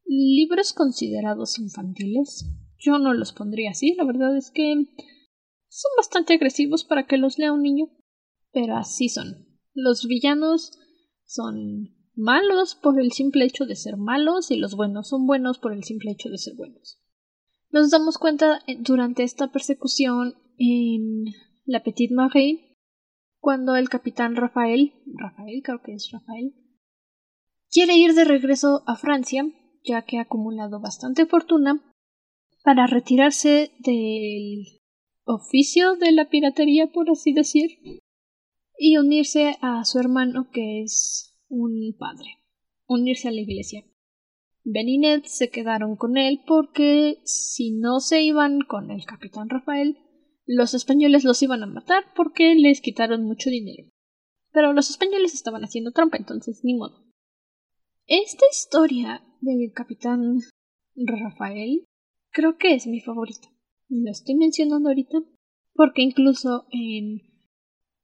libros 0.05 0.73
considerados 0.73 1.59
infantiles. 1.59 2.47
Yo 2.79 2.99
no 2.99 3.15
los 3.15 3.33
pondría 3.33 3.71
así, 3.71 3.95
la 3.95 4.05
verdad 4.05 4.37
es 4.37 4.51
que 4.51 4.75
son 5.69 5.91
bastante 5.97 6.35
agresivos 6.35 6.85
para 6.85 7.07
que 7.07 7.17
los 7.17 7.39
lea 7.39 7.53
un 7.53 7.63
niño, 7.63 7.87
pero 8.53 8.77
así 8.77 9.09
son. 9.09 9.47
Los 9.73 10.07
villanos 10.07 10.79
son 11.25 11.95
malos 12.15 12.75
por 12.75 13.01
el 13.01 13.13
simple 13.13 13.45
hecho 13.45 13.65
de 13.65 13.75
ser 13.75 13.97
malos 13.97 14.51
y 14.51 14.57
los 14.57 14.77
buenos 14.77 15.09
son 15.09 15.27
buenos 15.27 15.59
por 15.59 15.73
el 15.73 15.83
simple 15.83 16.13
hecho 16.13 16.29
de 16.29 16.39
ser 16.39 16.55
buenos. 16.55 17.01
Nos 17.71 17.91
damos 17.91 18.19
cuenta 18.19 18.61
eh, 18.67 18.77
durante 18.79 19.25
esta 19.25 19.51
persecución 19.51 20.35
en 20.59 21.25
La 21.65 21.83
Petite 21.83 22.15
Marie 22.15 22.74
cuando 23.45 23.77
el 23.77 23.91
capitán 23.91 24.37
Rafael, 24.37 24.95
Rafael 25.05 25.61
creo 25.63 25.83
que 25.83 25.93
es 25.93 26.11
Rafael, 26.11 26.55
quiere 27.71 27.95
ir 27.95 28.15
de 28.15 28.25
regreso 28.25 28.83
a 28.87 28.97
Francia, 28.97 29.45
ya 29.85 30.01
que 30.07 30.17
ha 30.17 30.23
acumulado 30.23 30.81
bastante 30.81 31.27
fortuna, 31.27 31.85
para 32.63 32.87
retirarse 32.87 33.71
del 33.81 34.65
oficio 35.25 35.95
de 35.97 36.13
la 36.13 36.31
piratería, 36.31 36.87
por 36.91 37.11
así 37.11 37.35
decir, 37.35 38.01
y 38.79 38.97
unirse 38.97 39.59
a 39.61 39.85
su 39.85 39.99
hermano 39.99 40.49
que 40.51 40.81
es 40.81 41.37
un 41.49 41.95
padre, 41.99 42.39
unirse 42.87 43.29
a 43.29 43.33
la 43.33 43.43
iglesia. 43.43 43.85
Ben 44.65 45.23
se 45.27 45.51
quedaron 45.51 45.97
con 45.97 46.17
él 46.17 46.41
porque 46.47 47.21
si 47.25 47.73
no 47.73 48.01
se 48.01 48.23
iban 48.23 48.61
con 48.63 48.91
el 48.91 49.05
capitán 49.05 49.51
Rafael, 49.51 49.99
los 50.47 50.75
españoles 50.75 51.25
los 51.25 51.43
iban 51.43 51.63
a 51.63 51.67
matar 51.67 52.05
porque 52.15 52.55
les 52.55 52.81
quitaron 52.81 53.25
mucho 53.25 53.51
dinero. 53.51 53.91
Pero 54.53 54.73
los 54.73 54.91
españoles 54.91 55.35
estaban 55.35 55.63
haciendo 55.63 55.93
trampa, 55.93 56.17
entonces 56.17 56.61
ni 56.63 56.75
modo. 56.75 57.05
Esta 58.07 58.45
historia 58.51 59.25
del 59.41 59.73
capitán 59.73 60.41
Rafael 60.95 61.87
creo 62.31 62.57
que 62.57 62.75
es 62.75 62.87
mi 62.87 63.01
favorita. 63.01 63.49
Lo 63.89 64.11
estoy 64.11 64.35
mencionando 64.35 64.89
ahorita 64.89 65.19
porque 65.75 66.03
incluso 66.03 66.67
en 66.71 67.23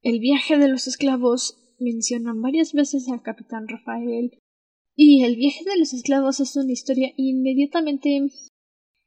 el 0.03 0.19
viaje 0.19 0.57
de 0.57 0.69
los 0.69 0.87
esclavos 0.87 1.57
mencionan 1.79 2.41
varias 2.41 2.73
veces 2.73 3.09
al 3.09 3.23
capitán 3.23 3.69
Rafael 3.69 4.39
y 4.95 5.25
el 5.25 5.37
viaje 5.37 5.65
de 5.65 5.79
los 5.79 5.93
esclavos 5.93 6.41
es 6.41 6.57
una 6.57 6.73
historia 6.73 7.13
inmediatamente 7.17 8.29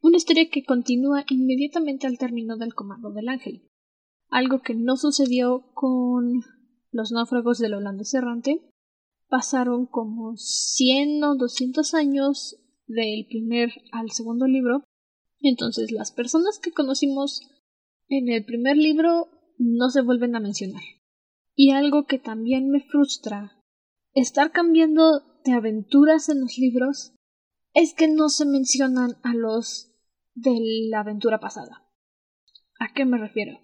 una 0.04 0.18
historia 0.18 0.50
que 0.50 0.66
continúa 0.66 1.24
inmediatamente 1.30 2.08
al 2.08 2.18
término 2.18 2.58
del 2.58 2.76
comando 2.76 3.12
del 3.12 3.30
ángel, 3.30 3.70
algo 4.30 4.62
que 4.62 4.76
no 4.76 4.98
sucedió 4.98 5.72
con 5.74 6.42
los 6.92 7.14
náufragos 7.14 7.58
del 7.60 7.74
holandés 7.74 8.14
errante. 8.14 8.62
Pasaron 9.30 9.86
como 9.86 10.36
100 10.36 11.24
o 11.24 11.36
200 11.36 11.94
años 11.94 12.58
del 12.86 13.26
primer 13.28 13.72
al 13.94 14.12
segundo 14.12 14.46
libro, 14.46 14.84
entonces 15.40 15.92
las 15.92 16.12
personas 16.12 16.60
que 16.60 16.74
conocimos 16.74 17.50
en 18.10 18.28
el 18.28 18.44
primer 18.44 18.76
libro 18.76 19.30
no 19.58 19.90
se 19.90 20.02
vuelven 20.02 20.36
a 20.36 20.42
mencionar. 20.42 20.84
Y 21.56 21.72
algo 21.72 22.06
que 22.08 22.20
también 22.20 22.70
me 22.70 22.82
frustra, 22.82 23.58
estar 24.14 24.52
cambiando 24.52 25.22
de 25.46 25.54
aventuras 25.54 26.28
en 26.28 26.42
los 26.42 26.58
libros, 26.58 27.14
es 27.74 27.94
que 27.94 28.10
no 28.10 28.28
se 28.28 28.46
mencionan 28.46 29.16
a 29.24 29.34
los 29.34 29.93
de 30.36 30.58
la 30.90 31.02
aventura 31.02 31.40
pasada. 31.40 31.86
¿A 32.80 32.94
qué 32.94 33.06
me 33.06 33.18
refiero? 33.18 33.60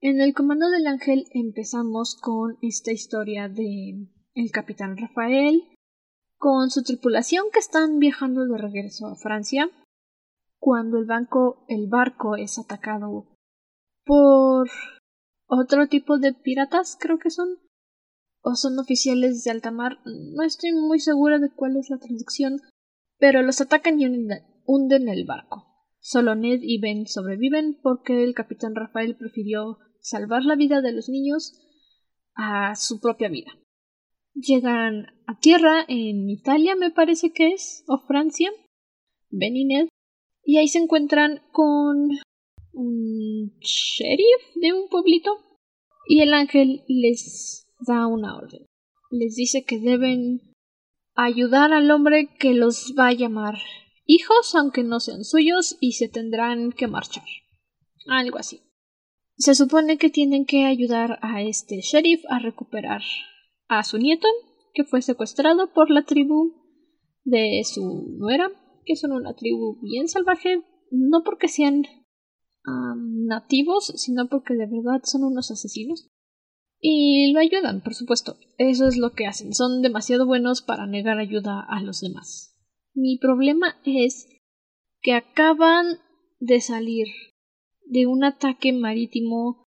En 0.00 0.20
el 0.20 0.34
Comando 0.34 0.68
del 0.70 0.86
Ángel 0.86 1.24
empezamos 1.32 2.16
con 2.20 2.58
esta 2.62 2.92
historia 2.92 3.48
de 3.48 4.08
el 4.34 4.50
capitán 4.50 4.96
Rafael 4.96 5.62
con 6.38 6.70
su 6.70 6.82
tripulación 6.82 7.46
que 7.52 7.58
están 7.58 7.98
viajando 7.98 8.46
de 8.46 8.58
regreso 8.58 9.06
a 9.06 9.16
Francia 9.16 9.70
cuando 10.58 10.98
el 10.98 11.06
banco 11.06 11.64
el 11.68 11.88
barco 11.88 12.36
es 12.36 12.58
atacado 12.58 13.36
por 14.04 14.68
otro 15.46 15.88
tipo 15.88 16.18
de 16.18 16.32
piratas, 16.32 16.96
creo 16.98 17.18
que 17.18 17.30
son, 17.30 17.58
o 18.42 18.54
son 18.54 18.78
oficiales 18.78 19.44
de 19.44 19.50
alta 19.50 19.70
mar, 19.70 19.98
no 20.04 20.42
estoy 20.42 20.72
muy 20.72 21.00
segura 21.00 21.38
de 21.38 21.50
cuál 21.50 21.76
es 21.76 21.90
la 21.90 21.98
traducción, 21.98 22.60
pero 23.18 23.42
los 23.42 23.60
atacan 23.60 24.00
y 24.00 24.06
hunden 24.64 25.08
el 25.08 25.24
barco. 25.24 25.65
Solo 26.08 26.36
Ned 26.36 26.60
y 26.62 26.78
Ben 26.78 27.08
sobreviven 27.08 27.80
porque 27.82 28.22
el 28.22 28.32
capitán 28.32 28.76
Rafael 28.76 29.16
prefirió 29.16 29.78
salvar 29.98 30.44
la 30.44 30.54
vida 30.54 30.80
de 30.80 30.92
los 30.92 31.08
niños 31.08 31.60
a 32.36 32.76
su 32.76 33.00
propia 33.00 33.28
vida. 33.28 33.50
Llegan 34.32 35.08
a 35.26 35.40
tierra 35.40 35.84
en 35.88 36.30
Italia, 36.30 36.76
me 36.76 36.92
parece 36.92 37.32
que 37.32 37.48
es, 37.48 37.82
o 37.88 37.98
Francia, 38.06 38.52
Ben 39.30 39.56
y 39.56 39.64
Ned, 39.64 39.88
y 40.44 40.58
ahí 40.58 40.68
se 40.68 40.78
encuentran 40.78 41.42
con 41.50 42.10
un 42.72 43.58
sheriff 43.58 44.54
de 44.60 44.74
un 44.74 44.88
pueblito 44.88 45.32
y 46.06 46.20
el 46.20 46.34
ángel 46.34 46.84
les 46.86 47.66
da 47.84 48.06
una 48.06 48.36
orden. 48.36 48.64
Les 49.10 49.34
dice 49.34 49.64
que 49.64 49.80
deben 49.80 50.54
ayudar 51.16 51.72
al 51.72 51.90
hombre 51.90 52.28
que 52.38 52.54
los 52.54 52.94
va 52.96 53.08
a 53.08 53.12
llamar 53.12 53.56
hijos, 54.06 54.54
aunque 54.54 54.82
no 54.82 55.00
sean 55.00 55.24
suyos, 55.24 55.76
y 55.80 55.92
se 55.92 56.08
tendrán 56.08 56.72
que 56.72 56.86
marchar. 56.86 57.24
Algo 58.06 58.38
así. 58.38 58.62
Se 59.36 59.54
supone 59.54 59.98
que 59.98 60.08
tienen 60.08 60.46
que 60.46 60.64
ayudar 60.64 61.18
a 61.20 61.42
este 61.42 61.80
sheriff 61.80 62.22
a 62.30 62.38
recuperar 62.38 63.02
a 63.68 63.84
su 63.84 63.98
nieto, 63.98 64.28
que 64.72 64.84
fue 64.84 65.02
secuestrado 65.02 65.72
por 65.72 65.90
la 65.90 66.04
tribu 66.04 66.54
de 67.24 67.62
su 67.64 68.16
nuera, 68.18 68.50
que 68.84 68.96
son 68.96 69.12
una 69.12 69.34
tribu 69.34 69.78
bien 69.82 70.08
salvaje, 70.08 70.62
no 70.90 71.22
porque 71.24 71.48
sean 71.48 71.84
nativos, 72.66 73.92
sino 73.96 74.28
porque 74.28 74.54
de 74.54 74.66
verdad 74.66 75.00
son 75.04 75.24
unos 75.24 75.50
asesinos. 75.50 76.08
Y 76.80 77.32
lo 77.32 77.40
ayudan, 77.40 77.82
por 77.82 77.94
supuesto. 77.94 78.36
Eso 78.58 78.86
es 78.86 78.96
lo 78.96 79.12
que 79.12 79.26
hacen. 79.26 79.54
Son 79.54 79.82
demasiado 79.82 80.26
buenos 80.26 80.62
para 80.62 80.86
negar 80.86 81.18
ayuda 81.18 81.64
a 81.68 81.80
los 81.80 82.00
demás. 82.00 82.45
Mi 82.98 83.18
problema 83.18 83.76
es 83.84 84.26
que 85.02 85.12
acaban 85.12 85.98
de 86.40 86.62
salir 86.62 87.08
de 87.84 88.06
un 88.06 88.24
ataque 88.24 88.72
marítimo 88.72 89.66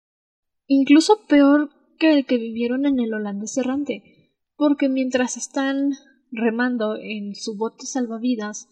incluso 0.66 1.26
peor 1.26 1.68
que 1.98 2.14
el 2.14 2.24
que 2.24 2.38
vivieron 2.38 2.86
en 2.86 2.98
el 3.00 3.12
holandés 3.12 3.58
errante, 3.58 4.32
porque 4.56 4.88
mientras 4.88 5.36
están 5.36 5.90
remando 6.30 6.96
en 6.96 7.34
su 7.34 7.54
bote 7.58 7.84
salvavidas 7.84 8.66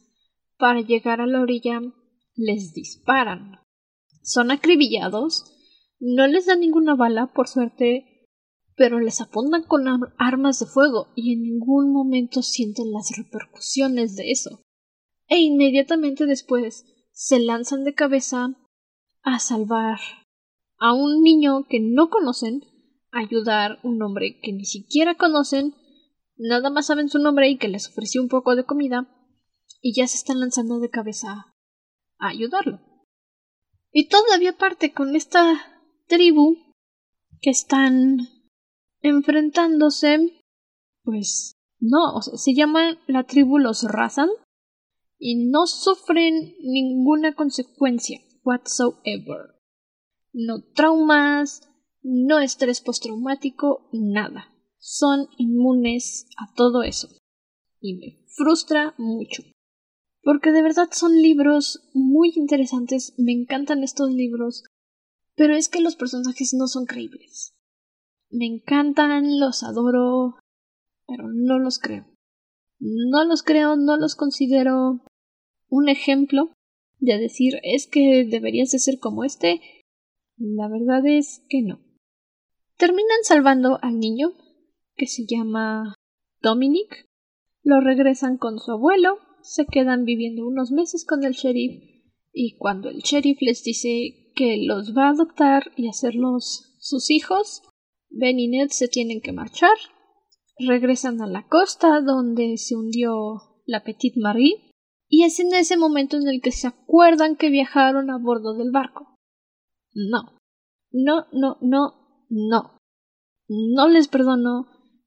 para 0.56 0.80
llegar 0.80 1.20
a 1.20 1.26
la 1.26 1.42
orilla 1.42 1.82
les 2.34 2.72
disparan. 2.72 3.60
Son 4.22 4.50
acribillados, 4.50 5.52
no 6.00 6.26
les 6.26 6.46
dan 6.46 6.60
ninguna 6.60 6.94
bala, 6.94 7.30
por 7.34 7.46
suerte, 7.46 8.15
pero 8.76 9.00
les 9.00 9.20
apuntan 9.20 9.62
con 9.62 9.86
armas 10.18 10.60
de 10.60 10.66
fuego 10.66 11.08
y 11.16 11.32
en 11.32 11.42
ningún 11.42 11.92
momento 11.92 12.42
sienten 12.42 12.92
las 12.92 13.16
repercusiones 13.16 14.16
de 14.16 14.30
eso. 14.30 14.62
E 15.28 15.38
inmediatamente 15.38 16.26
después 16.26 16.84
se 17.12 17.40
lanzan 17.40 17.84
de 17.84 17.94
cabeza 17.94 18.54
a 19.22 19.38
salvar 19.38 19.98
a 20.78 20.92
un 20.92 21.22
niño 21.22 21.66
que 21.68 21.80
no 21.80 22.10
conocen, 22.10 22.62
a 23.10 23.20
ayudar 23.20 23.72
a 23.72 23.78
un 23.82 24.02
hombre 24.02 24.38
que 24.42 24.52
ni 24.52 24.66
siquiera 24.66 25.14
conocen, 25.14 25.74
nada 26.36 26.68
más 26.68 26.86
saben 26.86 27.08
su 27.08 27.18
nombre 27.18 27.48
y 27.48 27.56
que 27.56 27.68
les 27.68 27.88
ofreció 27.88 28.20
un 28.20 28.28
poco 28.28 28.54
de 28.54 28.64
comida, 28.64 29.08
y 29.80 29.94
ya 29.94 30.06
se 30.06 30.18
están 30.18 30.38
lanzando 30.38 30.78
de 30.80 30.90
cabeza 30.90 31.54
a 32.18 32.28
ayudarlo. 32.28 32.80
Y 33.90 34.08
todavía 34.08 34.58
parte 34.58 34.92
con 34.92 35.16
esta 35.16 35.58
tribu 36.06 36.56
que 37.40 37.50
están 37.50 38.35
enfrentándose, 39.06 40.42
pues 41.02 41.56
no, 41.78 42.14
o 42.14 42.22
sea, 42.22 42.36
se 42.36 42.54
llama 42.54 42.98
la 43.06 43.24
tribu 43.24 43.58
los 43.58 43.82
Razan 43.84 44.28
y 45.18 45.48
no 45.48 45.66
sufren 45.66 46.54
ninguna 46.60 47.34
consecuencia 47.34 48.20
whatsoever. 48.44 49.54
No 50.32 50.62
traumas, 50.74 51.70
no 52.02 52.38
estrés 52.38 52.80
postraumático, 52.80 53.88
nada. 53.92 54.52
Son 54.78 55.28
inmunes 55.38 56.26
a 56.36 56.54
todo 56.54 56.82
eso. 56.82 57.08
Y 57.80 57.94
me 57.94 58.24
frustra 58.36 58.94
mucho 58.98 59.42
porque 60.26 60.50
de 60.50 60.60
verdad 60.60 60.88
son 60.90 61.22
libros 61.22 61.88
muy 61.94 62.32
interesantes, 62.34 63.14
me 63.16 63.30
encantan 63.30 63.84
estos 63.84 64.10
libros, 64.10 64.64
pero 65.36 65.54
es 65.54 65.68
que 65.68 65.80
los 65.80 65.94
personajes 65.94 66.52
no 66.52 66.66
son 66.66 66.84
creíbles. 66.84 67.54
Me 68.30 68.46
encantan, 68.46 69.38
los 69.38 69.62
adoro, 69.62 70.38
pero 71.06 71.28
no 71.32 71.58
los 71.58 71.78
creo. 71.78 72.06
No 72.78 73.24
los 73.24 73.42
creo, 73.42 73.76
no 73.76 73.96
los 73.96 74.16
considero 74.16 75.00
un 75.68 75.88
ejemplo 75.88 76.52
de 76.98 77.18
decir 77.18 77.54
es 77.62 77.86
que 77.86 78.24
deberías 78.24 78.70
de 78.70 78.78
ser 78.78 78.98
como 78.98 79.24
este. 79.24 79.60
La 80.36 80.68
verdad 80.68 81.06
es 81.06 81.44
que 81.48 81.62
no. 81.62 81.80
Terminan 82.76 83.22
salvando 83.22 83.78
al 83.82 83.98
niño, 83.98 84.32
que 84.96 85.06
se 85.06 85.24
llama 85.26 85.94
Dominic. 86.42 87.06
Lo 87.62 87.80
regresan 87.80 88.36
con 88.36 88.58
su 88.58 88.72
abuelo, 88.72 89.18
se 89.42 89.66
quedan 89.66 90.04
viviendo 90.04 90.46
unos 90.46 90.72
meses 90.72 91.04
con 91.04 91.24
el 91.24 91.32
sheriff 91.32 91.96
y 92.38 92.56
cuando 92.58 92.90
el 92.90 92.98
sheriff 92.98 93.38
les 93.40 93.64
dice 93.64 94.30
que 94.34 94.58
los 94.58 94.94
va 94.94 95.06
a 95.06 95.12
adoptar 95.12 95.72
y 95.74 95.88
hacerlos 95.88 96.76
sus 96.78 97.10
hijos, 97.10 97.62
Ben 98.18 98.38
y 98.38 98.48
Ned 98.48 98.68
se 98.70 98.88
tienen 98.88 99.20
que 99.20 99.32
marchar. 99.32 99.76
Regresan 100.58 101.20
a 101.20 101.26
la 101.26 101.46
costa 101.46 102.00
donde 102.00 102.56
se 102.56 102.74
hundió 102.74 103.42
la 103.66 103.84
Petite 103.84 104.18
Marie 104.18 104.72
y 105.08 105.24
es 105.24 105.38
en 105.38 105.54
ese 105.54 105.76
momento 105.76 106.16
en 106.16 106.28
el 106.28 106.40
que 106.40 106.50
se 106.50 106.66
acuerdan 106.66 107.36
que 107.36 107.50
viajaron 107.50 108.10
a 108.10 108.18
bordo 108.18 108.54
del 108.54 108.70
barco. 108.70 109.18
No, 109.92 110.38
no, 110.90 111.26
no, 111.32 111.58
no, 111.60 112.26
no. 112.30 112.78
No 113.48 113.88
les 113.88 114.08
perdono 114.08 114.66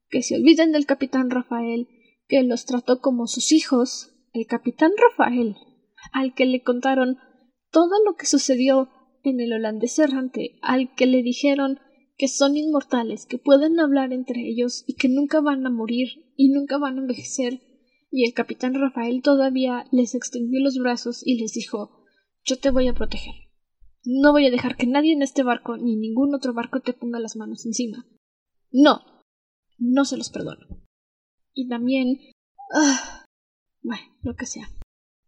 que 0.10 0.22
se 0.22 0.36
olviden 0.36 0.72
del 0.72 0.86
capitán 0.86 1.30
Rafael, 1.30 1.88
que 2.28 2.44
los 2.44 2.66
trató 2.66 3.02
como 3.02 3.28
sus 3.28 3.52
hijos, 3.52 4.14
el 4.34 4.46
capitán 4.46 4.92
Rafael, 4.98 5.56
al 6.14 6.34
que 6.34 6.46
le 6.46 6.64
contaron 6.64 7.18
todo 7.72 8.04
lo 8.06 8.16
que 8.16 8.26
sucedió 8.26 8.90
en 9.24 9.40
el 9.40 9.54
holandés 9.54 10.00
errante, 10.00 10.60
al 10.62 10.94
que 10.96 11.06
le 11.08 11.24
dijeron 11.24 11.80
que 12.20 12.28
son 12.28 12.58
inmortales, 12.58 13.26
que 13.26 13.38
pueden 13.38 13.80
hablar 13.80 14.12
entre 14.12 14.46
ellos 14.46 14.84
y 14.86 14.96
que 14.96 15.08
nunca 15.08 15.40
van 15.40 15.66
a 15.66 15.70
morir 15.70 16.26
y 16.36 16.50
nunca 16.50 16.78
van 16.78 16.98
a 16.98 17.02
envejecer, 17.02 17.62
y 18.12 18.28
el 18.28 18.34
capitán 18.34 18.74
Rafael 18.74 19.22
todavía 19.22 19.86
les 19.92 20.16
extendió 20.16 20.60
los 20.60 20.78
brazos 20.78 21.26
y 21.26 21.40
les 21.40 21.54
dijo 21.54 22.04
Yo 22.44 22.60
te 22.60 22.72
voy 22.72 22.90
a 22.90 22.94
proteger. 22.94 23.34
No 24.04 24.34
voy 24.34 24.46
a 24.48 24.52
dejar 24.52 24.76
que 24.76 24.86
nadie 24.86 25.14
en 25.14 25.22
este 25.22 25.44
barco 25.44 25.78
ni 25.78 25.96
ningún 25.96 26.36
otro 26.36 26.54
barco 26.54 26.82
te 26.82 26.92
ponga 26.92 27.20
las 27.20 27.38
manos 27.38 27.66
encima. 27.66 28.06
No. 28.70 29.00
No 29.78 30.04
se 30.04 30.18
los 30.18 30.30
perdono. 30.30 30.84
Y 31.54 31.70
también. 31.70 32.20
Ah, 32.74 33.24
bueno, 33.82 34.04
lo 34.24 34.36
que 34.36 34.46
sea. 34.46 34.70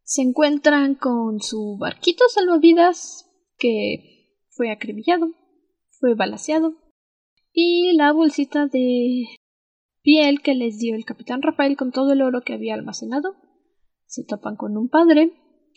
Se 0.04 0.24
encuentran 0.24 0.96
con 0.96 1.40
su 1.40 1.78
barquito 1.80 2.26
salvavidas 2.28 3.30
que 3.58 4.36
fue 4.50 4.72
acribillado, 4.72 5.34
fue 5.92 6.16
balaseado, 6.16 6.81
y 7.54 7.96
la 7.96 8.12
bolsita 8.14 8.68
de 8.68 9.26
piel 10.02 10.42
que 10.42 10.56
les 10.56 10.80
dio 10.80 10.96
el 10.96 11.06
capitán 11.06 11.42
Rafael 11.42 11.78
con 11.78 11.92
todo 11.92 12.14
el 12.14 12.22
oro 12.22 12.42
que 12.42 12.54
había 12.54 12.74
almacenado. 12.74 13.36
Se 14.06 14.24
topan 14.24 14.56
con 14.56 14.78
un 14.78 14.90
padre. 14.90 15.34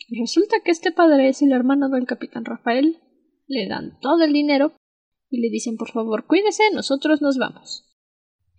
Resulta 0.09 0.57
que 0.63 0.71
este 0.71 0.91
padre 0.91 1.29
es 1.29 1.41
el 1.41 1.51
hermano 1.51 1.89
del 1.89 2.05
capitán 2.05 2.45
Rafael. 2.45 2.97
Le 3.47 3.67
dan 3.67 3.99
todo 4.01 4.23
el 4.23 4.33
dinero 4.33 4.73
y 5.29 5.41
le 5.41 5.49
dicen 5.49 5.77
por 5.77 5.91
favor 5.91 6.25
cuídese, 6.27 6.63
nosotros 6.73 7.21
nos 7.21 7.37
vamos. 7.37 7.85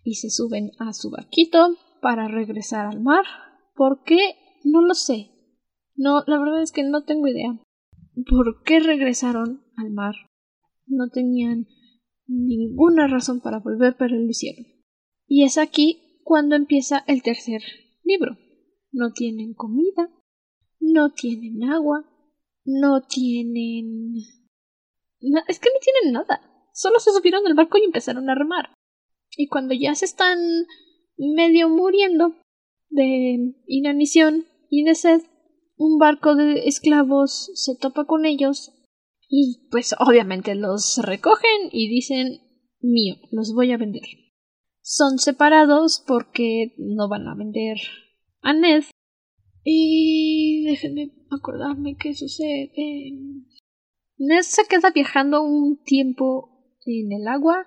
Y 0.02 0.14
se 0.14 0.30
suben 0.30 0.70
a 0.78 0.92
su 0.92 1.10
barquito 1.10 1.76
para 2.00 2.28
regresar 2.28 2.86
al 2.86 3.00
mar. 3.00 3.24
¿Por 3.74 4.02
qué? 4.04 4.36
No 4.64 4.80
lo 4.80 4.94
sé. 4.94 5.30
No, 5.94 6.22
la 6.26 6.38
verdad 6.38 6.62
es 6.62 6.72
que 6.72 6.84
no 6.84 7.04
tengo 7.04 7.26
idea. 7.26 7.58
¿Por 8.28 8.62
qué 8.62 8.80
regresaron 8.80 9.64
al 9.76 9.90
mar? 9.90 10.14
No 10.86 11.08
tenían 11.08 11.66
ninguna 12.26 13.06
razón 13.06 13.40
para 13.40 13.60
volver, 13.60 13.96
pero 13.98 14.16
lo 14.16 14.28
hicieron. 14.28 14.66
Y 15.26 15.44
es 15.44 15.58
aquí 15.58 16.20
cuando 16.22 16.56
empieza 16.56 17.04
el 17.06 17.22
tercer 17.22 17.62
libro. 18.02 18.36
No 18.92 19.12
tienen 19.12 19.54
comida, 19.54 20.10
no 20.80 21.12
tienen 21.12 21.64
agua, 21.64 22.04
no 22.64 23.02
tienen... 23.02 24.14
es 25.48 25.58
que 25.60 25.68
no 25.68 25.80
tienen 25.80 26.12
nada. 26.12 26.40
Solo 26.72 26.98
se 26.98 27.10
subieron 27.10 27.46
al 27.46 27.54
barco 27.54 27.78
y 27.78 27.84
empezaron 27.84 28.28
a 28.28 28.34
remar. 28.34 28.74
Y 29.36 29.48
cuando 29.48 29.74
ya 29.74 29.94
se 29.94 30.04
están 30.04 30.38
medio 31.16 31.68
muriendo 31.68 32.36
de 32.90 33.54
inanición 33.66 34.46
y 34.70 34.84
de 34.84 34.94
sed, 34.94 35.22
un 35.76 35.98
barco 35.98 36.34
de 36.34 36.66
esclavos 36.66 37.50
se 37.54 37.76
topa 37.76 38.06
con 38.06 38.24
ellos 38.24 38.72
y 39.28 39.68
pues 39.70 39.94
obviamente 39.98 40.54
los 40.54 40.98
recogen 40.98 41.68
y 41.72 41.88
dicen 41.88 42.40
mío, 42.80 43.16
los 43.30 43.54
voy 43.54 43.72
a 43.72 43.76
vender 43.76 44.02
son 44.86 45.18
separados 45.18 46.00
porque 46.06 46.72
no 46.78 47.08
van 47.08 47.26
a 47.26 47.34
vender 47.34 47.76
a 48.40 48.52
Ned. 48.52 48.84
Y 49.64 50.64
déjenme 50.64 51.12
acordarme 51.28 51.96
qué 51.96 52.14
sucede. 52.14 52.70
Ned 54.16 54.42
se 54.42 54.62
queda 54.68 54.92
viajando 54.92 55.42
un 55.42 55.82
tiempo 55.82 56.76
en 56.84 57.10
el 57.10 57.26
agua 57.26 57.66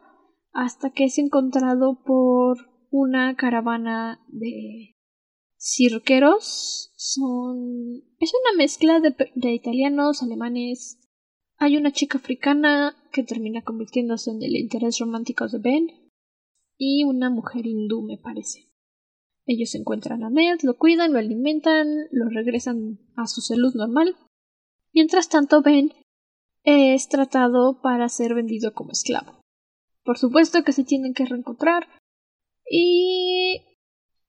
hasta 0.54 0.92
que 0.92 1.04
es 1.04 1.18
encontrado 1.18 2.02
por 2.06 2.58
una 2.90 3.36
caravana 3.36 4.26
de 4.30 4.96
cirqueros. 5.58 6.94
Son. 6.96 8.02
es 8.20 8.32
una 8.34 8.58
mezcla 8.58 9.02
de, 9.02 9.14
de 9.36 9.54
italianos, 9.54 10.24
alemanes. 10.24 10.99
Hay 11.62 11.76
una 11.76 11.92
chica 11.92 12.18
africana 12.18 12.96
que 13.12 13.24
termina 13.24 13.62
convirtiéndose 13.62 14.32
en 14.32 14.42
el 14.42 14.56
interés 14.56 14.98
romántico 15.00 15.48
de 15.50 15.60
Ben 15.60 15.88
y 16.78 17.04
una 17.04 17.30
mujer 17.30 17.68
hindú, 17.68 18.02
me 18.02 18.18
parece. 18.18 18.70
Ellos 19.46 19.76
encuentran 19.76 20.24
a 20.24 20.30
Ned, 20.30 20.60
lo 20.64 20.78
cuidan, 20.78 21.12
lo 21.12 21.20
alimentan, 21.20 21.88
lo 22.12 22.30
regresan 22.30 23.00
a 23.18 23.28
su 23.28 23.42
salud 23.42 23.74
normal. 23.76 24.16
Mientras 24.94 25.28
tanto, 25.28 25.62
Ben 25.62 25.92
es 26.64 27.10
tratado 27.10 27.82
para 27.82 28.08
ser 28.08 28.36
vendido 28.36 28.74
como 28.74 28.92
esclavo. 28.92 29.42
Por 30.06 30.18
supuesto 30.18 30.64
que 30.64 30.72
se 30.72 30.86
tienen 30.86 31.14
que 31.14 31.26
reencontrar. 31.26 31.88
Y 32.72 33.62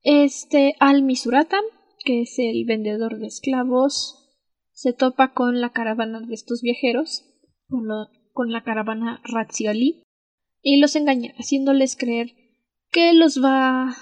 este 0.03 0.75
Al 0.81 1.03
Misurata, 1.03 1.61
que 2.05 2.23
es 2.23 2.39
el 2.39 2.65
vendedor 2.65 3.19
de 3.19 3.29
esclavos, 3.29 4.20
se 4.81 4.95
topa 4.95 5.35
con 5.35 5.61
la 5.61 5.73
caravana 5.73 6.21
de 6.23 6.33
estos 6.33 6.63
viajeros, 6.63 7.27
con, 7.69 8.51
la 8.51 8.65
caravana 8.65 9.21
Razzioli, 9.25 10.05
y 10.63 10.81
los 10.81 10.97
engaña, 10.97 11.35
haciéndoles 11.37 11.97
creer 11.97 12.33
que 12.91 13.13
los 13.13 13.45
va 13.45 13.95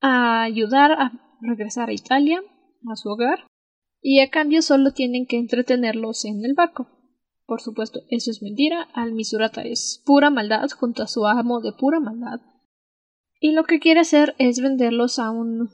a 0.00 0.42
ayudar 0.42 0.90
a 0.90 1.36
regresar 1.40 1.90
a 1.90 1.92
Italia, 1.92 2.42
a 2.90 2.96
su 2.96 3.08
hogar, 3.08 3.46
y 4.02 4.18
a 4.18 4.30
cambio 4.30 4.62
solo 4.62 4.90
tienen 4.90 5.26
que 5.26 5.36
entretenerlos 5.36 6.24
en 6.24 6.44
el 6.44 6.54
barco. 6.54 6.88
Por 7.46 7.60
supuesto, 7.60 8.00
eso 8.10 8.32
es 8.32 8.42
mentira, 8.42 8.88
Al 8.94 9.12
Misurata 9.12 9.62
es 9.62 10.02
pura 10.04 10.28
maldad 10.28 10.70
junto 10.70 11.04
a 11.04 11.06
su 11.06 11.24
amo 11.24 11.60
de 11.60 11.70
pura 11.72 12.00
maldad. 12.00 12.40
Y 13.38 13.52
lo 13.52 13.62
que 13.62 13.78
quiere 13.78 14.00
hacer 14.00 14.34
es 14.38 14.60
venderlos 14.60 15.20
a 15.20 15.30
un 15.30 15.70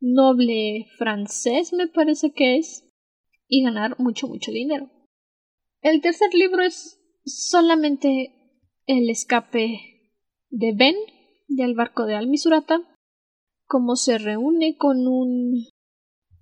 noble 0.00 0.88
francés, 0.98 1.72
me 1.72 1.86
parece 1.86 2.32
que 2.32 2.56
es, 2.56 2.85
y 3.48 3.62
ganar 3.62 3.98
mucho, 3.98 4.28
mucho 4.28 4.50
dinero. 4.50 4.90
El 5.82 6.00
tercer 6.00 6.32
libro 6.34 6.62
es 6.62 7.00
solamente 7.24 8.32
el 8.86 9.10
escape 9.10 10.12
de 10.50 10.72
Ben 10.72 10.96
del 11.48 11.74
barco 11.74 12.06
de 12.06 12.16
Almisurata, 12.16 12.80
como 13.66 13.96
se 13.96 14.18
reúne 14.18 14.76
con 14.76 15.06
un 15.06 15.66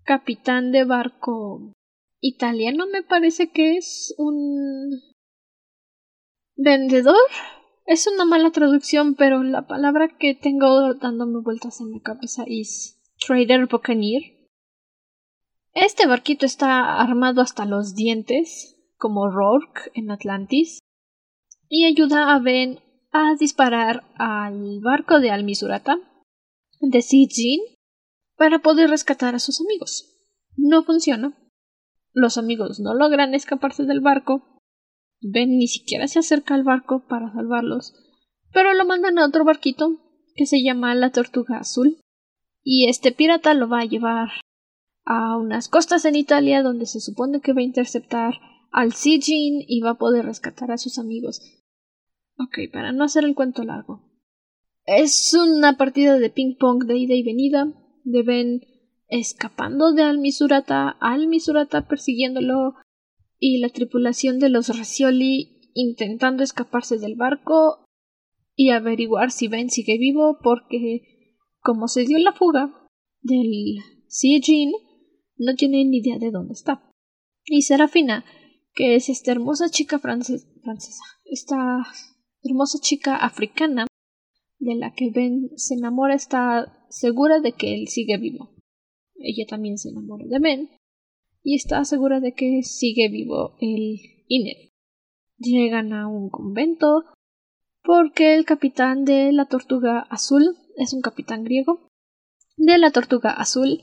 capitán 0.05 0.73
de 0.73 0.85
barco 0.85 1.73
italiano, 2.21 2.87
me 2.87 3.03
parece 3.03 3.51
que 3.51 3.77
es 3.77 4.15
un 4.19 5.01
vendedor. 6.57 7.17
Es 7.87 8.07
una 8.07 8.25
mala 8.25 8.51
traducción, 8.51 9.15
pero 9.15 9.43
la 9.43 9.67
palabra 9.67 10.09
que 10.19 10.35
tengo 10.35 10.95
dándome 10.95 11.43
vueltas 11.43 11.81
en 11.81 11.91
mi 11.91 12.01
cabeza 12.01 12.45
es 12.47 12.99
trader 13.27 13.67
buccaneer. 13.67 14.23
Este 15.75 16.07
barquito 16.07 16.47
está 16.47 17.01
armado 17.01 17.43
hasta 17.43 17.65
los 17.65 17.97
dientes, 17.97 18.77
como 18.97 19.29
Rourke 19.29 19.91
en 19.95 20.13
Atlantis, 20.13 20.79
y 21.69 21.85
ayuda 21.85 22.33
a 22.33 22.39
Ben 22.39 22.79
a 23.11 23.35
disparar 23.35 24.05
al 24.17 24.81
barco 24.81 25.19
de 25.19 25.33
Almisurata 25.33 25.99
de 26.81 27.03
Sijin 27.03 27.61
para 28.37 28.61
poder 28.61 28.89
rescatar 28.89 29.35
a 29.35 29.41
sus 29.41 29.61
amigos. 29.61 30.17
No 30.57 30.85
funciona. 30.85 31.37
Los 32.13 32.39
amigos 32.39 32.79
no 32.79 32.95
logran 32.95 33.35
escaparse 33.35 33.83
del 33.85 34.01
barco. 34.01 34.61
Ben 35.21 35.59
ni 35.59 35.67
siquiera 35.67 36.07
se 36.07 36.21
acerca 36.21 36.55
al 36.55 36.63
barco 36.63 37.05
para 37.09 37.33
salvarlos, 37.33 37.95
pero 38.53 38.75
lo 38.75 38.85
mandan 38.85 39.19
a 39.19 39.27
otro 39.27 39.45
barquito 39.45 39.99
que 40.37 40.47
se 40.47 40.63
llama 40.63 40.95
la 40.95 41.11
Tortuga 41.11 41.59
Azul. 41.59 41.99
Y 42.63 42.89
este 42.89 43.11
pirata 43.11 43.55
lo 43.55 43.69
va 43.69 43.81
a 43.81 43.87
llevar 43.87 44.29
a 45.05 45.37
unas 45.37 45.69
costas 45.69 46.05
en 46.05 46.17
Italia 46.17 46.63
donde 46.63 46.87
se 46.87 47.01
supone 47.01 47.41
que 47.41 47.53
va 47.53 47.61
a 47.61 47.65
interceptar 47.65 48.35
al 48.71 48.93
Sijin 48.93 49.65
y 49.67 49.81
va 49.81 49.91
a 49.91 49.99
poder 49.99 50.25
rescatar 50.25 50.73
a 50.73 50.79
sus 50.79 50.99
amigos. 50.99 51.41
Ok, 52.39 52.71
para 52.73 52.93
no 52.93 53.05
hacer 53.05 53.25
el 53.25 53.35
cuento 53.35 53.63
largo. 53.63 54.03
Es 54.87 55.35
una 55.35 55.77
partida 55.77 56.19
de 56.19 56.31
ping 56.31 56.57
pong 56.59 56.85
de 56.85 56.97
ida 56.97 57.15
y 57.15 57.23
venida. 57.23 57.73
de 58.05 58.23
Ben 58.23 58.61
escapando 59.09 59.93
de 59.93 60.03
Almisurata, 60.03 60.97
Almisurata 61.01 61.87
persiguiéndolo 61.87 62.75
y 63.39 63.59
la 63.59 63.69
tripulación 63.69 64.39
de 64.39 64.49
los 64.49 64.77
Racioli 64.77 65.71
intentando 65.75 66.43
escaparse 66.43 66.99
del 66.99 67.15
barco 67.15 67.87
y 68.57 68.71
averiguar 68.71 69.31
si 69.31 69.49
Ben 69.49 69.71
sigue 69.71 69.99
vivo 69.99 70.39
porque 70.43 71.37
como 71.61 71.89
se 71.89 72.05
dio 72.05 72.19
la 72.19 72.33
fuga 72.33 72.89
del 73.23 73.79
Sea 74.09 74.41
no 75.37 75.55
tienen 75.55 75.91
ni 75.91 75.99
idea 75.99 76.19
de 76.19 76.31
dónde 76.31 76.55
está. 76.55 76.91
Y 77.45 77.63
Serafina, 77.63 78.25
que 78.75 78.97
es 78.97 79.09
esta 79.09 79.33
hermosa 79.33 79.69
chica 79.69 79.99
francesa, 79.99 80.47
esta 81.25 81.85
hermosa 82.43 82.79
chica 82.81 83.17
africana 83.17 83.87
de 84.59 84.75
la 84.77 84.93
que 84.95 85.11
Ben 85.11 85.51
se 85.57 85.75
enamora, 85.75 86.15
está 86.15 86.87
segura 86.89 87.41
de 87.41 87.53
que 87.53 87.75
él 87.75 87.89
sigue 87.89 88.19
vivo. 88.19 88.55
Ella 89.17 89.45
también 89.49 89.79
se 89.79 89.91
enamora 89.91 90.25
de 90.27 90.39
Ben 90.39 90.71
y 91.43 91.57
está 91.57 91.85
segura 91.85 92.21
de 92.21 92.33
que 92.33 92.63
sigue 92.63 93.09
vivo 93.09 93.57
el 93.61 94.01
Iner. 94.29 94.73
Llegan 95.39 95.93
a 95.93 96.09
un 96.09 96.31
convento 96.31 97.05
porque 97.83 98.35
el 98.35 98.45
capitán 98.45 99.05
de 99.05 99.33
la 99.33 99.47
tortuga 99.47 100.01
azul 100.01 100.57
es 100.77 100.95
un 100.95 101.03
capitán 101.03 101.45
griego 101.45 101.89
de 102.57 102.79
la 102.79 102.91
tortuga 102.91 103.31
azul 103.31 103.81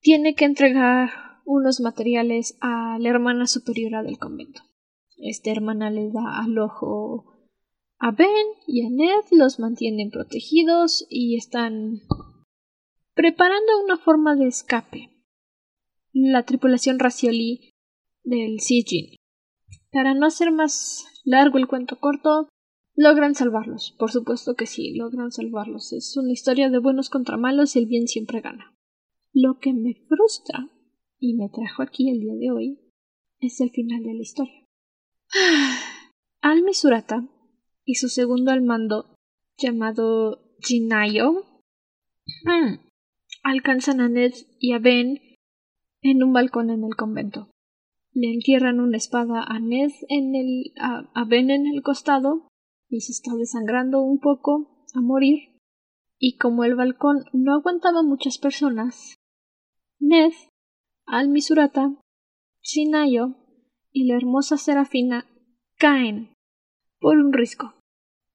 tiene 0.00 0.34
que 0.34 0.44
entregar 0.44 1.10
unos 1.44 1.80
materiales 1.80 2.56
a 2.60 2.98
la 2.98 3.08
hermana 3.08 3.46
superiora 3.46 4.02
del 4.02 4.18
convento. 4.18 4.62
Esta 5.18 5.50
hermana 5.50 5.90
le 5.90 6.10
da 6.10 6.40
al 6.40 6.58
ojo 6.58 7.40
a 7.98 8.12
Ben 8.12 8.46
y 8.66 8.86
a 8.86 8.90
Ned, 8.90 9.24
los 9.32 9.58
mantienen 9.58 10.10
protegidos 10.10 11.06
y 11.10 11.36
están 11.36 12.00
preparando 13.14 13.84
una 13.84 13.98
forma 13.98 14.36
de 14.36 14.46
escape. 14.46 15.10
La 16.12 16.44
tripulación 16.44 16.98
Racioli 16.98 17.74
del 18.24 18.60
Sijin. 18.60 19.16
Para 19.92 20.14
no 20.14 20.26
hacer 20.26 20.50
más 20.50 21.04
largo 21.24 21.58
el 21.58 21.68
cuento 21.68 21.98
corto, 22.00 22.48
logran 22.94 23.34
salvarlos. 23.34 23.94
Por 23.98 24.10
supuesto 24.10 24.54
que 24.54 24.66
sí, 24.66 24.94
logran 24.94 25.30
salvarlos. 25.30 25.92
Es 25.92 26.16
una 26.16 26.32
historia 26.32 26.70
de 26.70 26.78
buenos 26.78 27.10
contra 27.10 27.36
malos 27.36 27.76
y 27.76 27.80
el 27.80 27.86
bien 27.86 28.08
siempre 28.08 28.40
gana. 28.40 28.74
Lo 29.32 29.58
que 29.60 29.72
me 29.72 29.94
frustra 30.08 30.68
y 31.20 31.34
me 31.34 31.48
trajo 31.48 31.82
aquí 31.82 32.10
el 32.10 32.18
día 32.18 32.34
de 32.34 32.50
hoy 32.50 32.80
es 33.38 33.60
el 33.60 33.70
final 33.70 34.02
de 34.02 34.14
la 34.14 34.22
historia. 34.22 34.66
Al 36.42 36.62
Misurata 36.62 37.28
y 37.84 37.94
su 37.94 38.08
segundo 38.08 38.50
al 38.50 38.62
mando, 38.62 39.14
llamado 39.56 40.42
Jinayo, 40.60 41.44
hmm, 42.44 42.80
alcanzan 43.42 44.00
a 44.00 44.08
Ned 44.08 44.32
y 44.58 44.72
a 44.72 44.78
Ben 44.78 45.20
en 46.02 46.22
un 46.22 46.32
balcón 46.32 46.70
en 46.70 46.84
el 46.84 46.96
convento. 46.96 47.50
Le 48.12 48.32
entierran 48.32 48.80
una 48.80 48.96
espada 48.96 49.44
a 49.44 49.60
Ned 49.60 49.92
en 50.08 50.34
el 50.34 50.72
a, 50.80 51.10
a 51.14 51.24
Ben 51.24 51.50
en 51.50 51.66
el 51.66 51.82
costado 51.82 52.48
y 52.88 53.00
se 53.00 53.12
está 53.12 53.34
desangrando 53.36 54.00
un 54.00 54.18
poco 54.18 54.84
a 54.94 55.00
morir. 55.00 55.56
Y 56.18 56.36
como 56.36 56.64
el 56.64 56.74
balcón 56.74 57.24
no 57.32 57.54
aguantaba 57.54 58.02
muchas 58.02 58.38
personas, 58.38 59.14
Ned, 60.00 60.32
Al-Misurata, 61.04 61.94
Shinayo 62.62 63.36
y 63.92 64.06
la 64.06 64.16
hermosa 64.16 64.56
Serafina 64.56 65.26
caen 65.76 66.32
por 66.98 67.18
un 67.18 67.34
risco. 67.34 67.74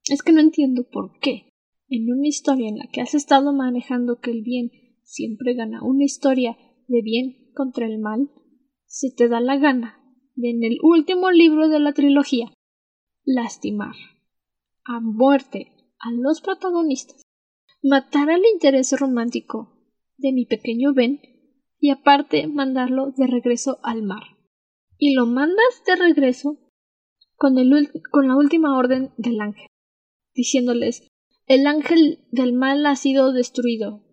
Es 0.07 0.21
que 0.21 0.31
no 0.31 0.41
entiendo 0.41 0.87
por 0.87 1.17
qué. 1.19 1.49
En 1.89 2.11
una 2.11 2.27
historia 2.27 2.69
en 2.69 2.77
la 2.77 2.87
que 2.87 3.01
has 3.01 3.15
estado 3.15 3.51
manejando 3.51 4.19
que 4.19 4.29
el 4.29 4.43
bien 4.43 4.71
siempre 5.03 5.55
gana, 5.55 5.83
una 5.83 6.03
historia 6.03 6.55
de 6.87 7.01
bien 7.01 7.51
contra 7.55 7.87
el 7.87 7.97
mal, 7.97 8.29
se 8.85 9.09
te 9.09 9.27
da 9.27 9.39
la 9.39 9.57
gana 9.57 9.99
de 10.35 10.51
en 10.51 10.63
el 10.63 10.77
último 10.83 11.31
libro 11.31 11.67
de 11.67 11.79
la 11.79 11.93
trilogía 11.93 12.53
lastimar 13.23 13.95
a 14.83 14.99
muerte 14.99 15.71
a 15.97 16.11
los 16.11 16.41
protagonistas, 16.41 17.23
matar 17.81 18.29
al 18.29 18.43
interés 18.53 18.91
romántico 18.99 19.79
de 20.17 20.31
mi 20.31 20.45
pequeño 20.45 20.93
Ben 20.93 21.19
y 21.85 21.91
aparte 21.91 22.47
mandarlo 22.47 23.11
de 23.11 23.27
regreso 23.27 23.77
al 23.83 24.01
mar. 24.01 24.23
Y 24.97 25.13
lo 25.13 25.27
mandas 25.27 25.83
de 25.85 25.95
regreso 25.95 26.57
con, 27.35 27.59
el, 27.59 27.91
con 28.09 28.27
la 28.27 28.35
última 28.35 28.75
orden 28.75 29.13
del 29.17 29.39
ángel, 29.39 29.67
diciéndoles 30.33 31.07
el 31.45 31.67
ángel 31.67 32.25
del 32.31 32.53
mal 32.53 32.83
ha 32.87 32.95
sido 32.95 33.33
destruido. 33.33 34.03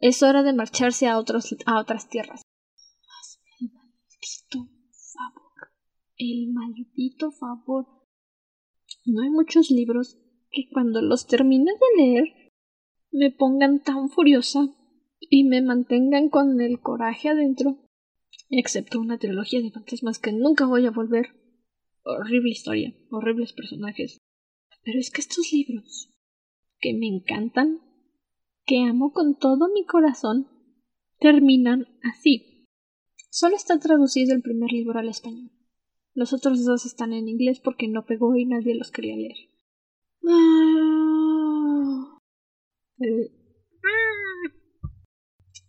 Es 0.00 0.24
hora 0.24 0.42
de 0.42 0.52
marcharse 0.52 1.06
a, 1.06 1.16
otros, 1.16 1.54
a 1.64 1.78
otras 1.78 2.08
tierras. 2.08 2.42
el 3.60 3.70
maldito 3.70 4.68
favor. 5.14 5.70
El 6.16 6.52
maldito 6.52 7.30
favor. 7.30 7.86
No 9.04 9.22
hay 9.22 9.30
muchos 9.30 9.70
libros 9.70 10.18
que 10.50 10.68
cuando 10.72 11.00
los 11.02 11.28
termine 11.28 11.70
de 11.70 12.02
leer 12.02 12.52
me 13.12 13.30
pongan 13.30 13.80
tan 13.80 14.08
furiosa 14.08 14.75
y 15.20 15.44
me 15.44 15.62
mantengan 15.62 16.28
con 16.28 16.60
el 16.60 16.80
coraje 16.80 17.28
adentro, 17.28 17.78
excepto 18.50 19.00
una 19.00 19.18
trilogía 19.18 19.60
de 19.60 19.70
fantasmas 19.70 20.18
que 20.18 20.32
nunca 20.32 20.66
voy 20.66 20.86
a 20.86 20.90
volver. 20.90 21.28
Horrible 22.04 22.50
historia, 22.50 22.94
horribles 23.10 23.52
personajes. 23.52 24.18
Pero 24.82 25.00
es 25.00 25.10
que 25.10 25.20
estos 25.20 25.52
libros, 25.52 26.10
que 26.78 26.94
me 26.94 27.08
encantan, 27.08 27.80
que 28.64 28.84
amo 28.84 29.12
con 29.12 29.36
todo 29.38 29.68
mi 29.72 29.84
corazón, 29.84 30.48
terminan 31.18 31.86
así. 32.02 32.66
Solo 33.30 33.56
está 33.56 33.78
traducido 33.78 34.34
el 34.34 34.42
primer 34.42 34.70
libro 34.72 34.98
al 34.98 35.08
español. 35.08 35.50
Los 36.14 36.32
otros 36.32 36.64
dos 36.64 36.86
están 36.86 37.12
en 37.12 37.28
inglés 37.28 37.60
porque 37.60 37.88
no 37.88 38.06
pegó 38.06 38.34
y 38.36 38.46
nadie 38.46 38.74
los 38.74 38.90
quería 38.90 39.16
leer. 39.16 39.36
Ah. 40.26 42.18
Eh, 43.00 43.30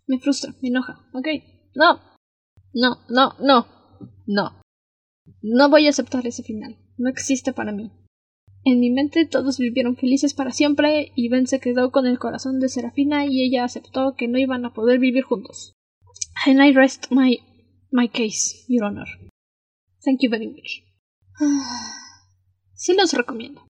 me 0.07 0.19
frustra, 0.19 0.53
me 0.61 0.69
enoja. 0.69 1.07
Ok. 1.13 1.27
No. 1.75 1.99
No, 2.73 2.97
no, 3.09 3.33
no. 3.39 3.67
No. 4.25 4.61
No 5.41 5.69
voy 5.69 5.87
a 5.87 5.89
aceptar 5.89 6.25
ese 6.25 6.43
final. 6.43 6.77
No 6.97 7.09
existe 7.09 7.53
para 7.53 7.71
mí. 7.71 7.91
En 8.63 8.79
mi 8.79 8.89
mente 8.89 9.25
todos 9.25 9.59
vivieron 9.59 9.95
felices 9.95 10.33
para 10.33 10.51
siempre 10.51 11.11
y 11.15 11.29
Ben 11.29 11.47
se 11.47 11.59
quedó 11.59 11.91
con 11.91 12.05
el 12.05 12.19
corazón 12.19 12.59
de 12.59 12.69
Serafina 12.69 13.25
y 13.25 13.41
ella 13.41 13.63
aceptó 13.63 14.15
que 14.15 14.27
no 14.27 14.37
iban 14.37 14.65
a 14.65 14.73
poder 14.73 14.99
vivir 14.99 15.23
juntos. 15.23 15.73
And 16.45 16.61
I 16.61 16.73
rest 16.73 17.11
my 17.11 17.39
my 17.91 18.09
case, 18.09 18.65
Your 18.67 18.85
Honor. 18.85 19.07
Thank 20.03 20.21
you 20.21 20.29
very 20.29 20.47
much. 20.47 20.83
Sí 22.73 22.93
los 22.93 23.13
recomiendo. 23.13 23.65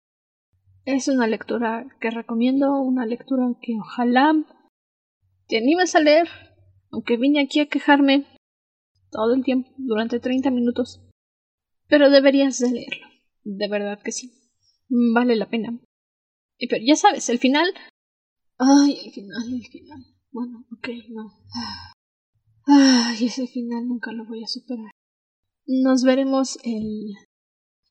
Es 0.86 1.08
una 1.08 1.26
lectura 1.26 1.86
que 2.00 2.10
recomiendo, 2.10 2.80
una 2.80 3.04
lectura 3.04 3.46
que 3.60 3.74
ojalá 3.78 4.34
te 5.48 5.58
animes 5.58 5.94
a 5.94 6.00
leer, 6.00 6.28
aunque 6.90 7.16
vine 7.16 7.40
aquí 7.40 7.60
a 7.60 7.68
quejarme 7.68 8.26
todo 9.10 9.34
el 9.34 9.44
tiempo, 9.44 9.70
durante 9.76 10.20
30 10.20 10.50
minutos. 10.50 11.00
Pero 11.88 12.10
deberías 12.10 12.58
de 12.58 12.72
leerlo. 12.72 13.06
De 13.44 13.68
verdad 13.68 14.00
que 14.02 14.12
sí. 14.12 14.32
Vale 14.88 15.36
la 15.36 15.48
pena. 15.48 15.78
Pero 16.58 16.76
ya 16.84 16.96
sabes, 16.96 17.28
el 17.28 17.38
final... 17.38 17.72
Ay, 18.58 18.98
el 19.04 19.12
final, 19.12 19.52
el 19.52 19.66
final. 19.66 20.04
Bueno, 20.30 20.66
ok, 20.72 20.88
no. 21.10 21.32
Ay, 22.66 23.26
ese 23.26 23.46
final 23.46 23.86
nunca 23.86 24.10
lo 24.12 24.24
voy 24.24 24.42
a 24.42 24.46
superar. 24.46 24.90
Nos 25.66 26.02
veremos 26.04 26.58
el 26.64 27.14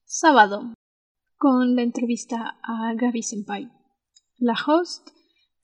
sábado 0.05 0.73
con 1.37 1.75
la 1.75 1.83
entrevista 1.83 2.59
a 2.61 2.93
Gaby 2.95 3.23
Senpai, 3.23 3.71
la 4.37 4.53
host 4.53 5.09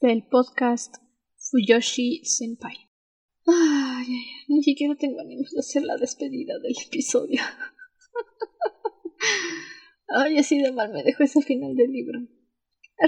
del 0.01 0.27
podcast 0.27 0.95
Fuyoshi 1.49 2.23
Senpai. 2.25 2.89
Ay, 3.47 4.07
ni 4.47 4.61
siquiera 4.61 4.95
tengo 4.95 5.19
ánimos 5.19 5.51
de 5.51 5.59
hacer 5.59 5.83
la 5.83 5.97
despedida 5.97 6.59
del 6.59 6.75
episodio. 6.85 7.41
Ay, 10.07 10.37
así 10.37 10.61
de 10.61 10.71
mal 10.71 10.93
me 10.93 11.03
dejó 11.03 11.23
ese 11.23 11.41
final 11.41 11.75
del 11.75 11.91
libro. 11.91 12.19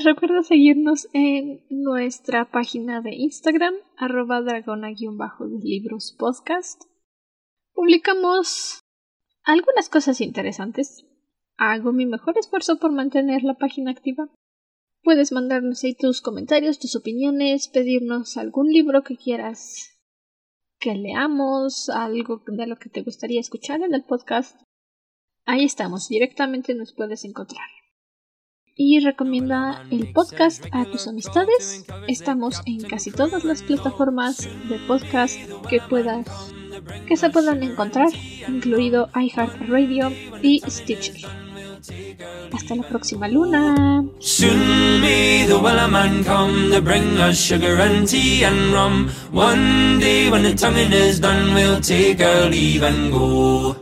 Recuerda 0.04 0.42
seguirnos 0.42 1.08
en 1.14 1.66
nuestra 1.70 2.50
página 2.50 3.02
de 3.02 3.14
Instagram, 3.14 3.76
arroba 3.98 4.42
dragona-libros 4.42 6.16
podcast. 6.18 6.82
Publicamos 7.74 8.80
algunas 9.44 9.90
cosas 9.90 10.22
interesantes. 10.22 11.06
Hago 11.58 11.92
mi 11.92 12.06
mejor 12.06 12.38
esfuerzo 12.38 12.80
por 12.80 12.92
mantener 12.92 13.44
la 13.44 13.56
página 13.56 13.92
activa. 13.92 14.30
Puedes 15.04 15.32
mandarnos 15.32 15.84
ahí 15.84 15.96
tus 15.96 16.22
comentarios, 16.22 16.80
tus 16.80 16.96
opiniones, 16.96 17.68
pedirnos 17.68 18.38
algún 18.38 18.72
libro 18.72 19.04
que 19.04 19.18
quieras 19.18 19.92
que 20.82 20.96
leamos, 20.96 21.90
algo 21.90 22.42
de 22.48 22.66
lo 22.66 22.76
que 22.76 22.90
te 22.90 23.04
gustaría 23.04 23.40
escuchar 23.40 23.82
en 23.84 23.94
el 23.94 24.04
podcast. 24.04 24.60
Ahí 25.46 25.64
estamos, 25.64 26.10
directamente 26.10 26.74
nos 26.74 26.94
puedes 26.94 27.24
encontrar. 27.24 27.68
y 28.74 29.00
recomienda 29.00 29.86
el 29.92 30.12
podcast 30.12 30.66
a 30.72 30.86
tus 30.86 31.08
amistades. 31.08 31.86
Estamos 32.08 32.62
en 32.66 32.82
casi 32.82 33.12
todas 33.12 33.44
las 33.44 33.62
plataformas 33.62 34.48
de 34.70 34.80
podcast 34.88 35.38
que 35.70 35.82
puedas 35.82 36.26
que 37.08 37.18
se 37.18 37.30
puedan 37.30 37.62
encontrar, 37.62 38.10
incluido 38.48 39.10
iHeartRadio 39.14 40.12
y 40.42 40.62
Stitcher. 40.62 41.51
Hasta 42.54 42.76
la 42.76 42.84
próxima 42.84 43.28
luna. 43.28 44.04
Soon 44.20 45.02
may 45.02 45.48
the 45.48 45.60
man 45.90 46.24
come 46.24 46.70
to 46.72 46.80
bring 46.80 47.18
us 47.18 47.38
sugar 47.38 47.76
and 47.82 48.08
tea 48.08 48.44
and 48.44 48.72
rum. 48.72 49.10
One 49.32 49.98
day 50.00 50.30
when 50.30 50.44
the 50.44 50.54
tonguing 50.54 50.94
is 50.94 51.20
done, 51.20 51.56
we'll 51.56 51.82
take 51.82 52.22
our 52.22 52.50
leave 52.50 52.84
and 52.84 53.12
go. 53.12 53.81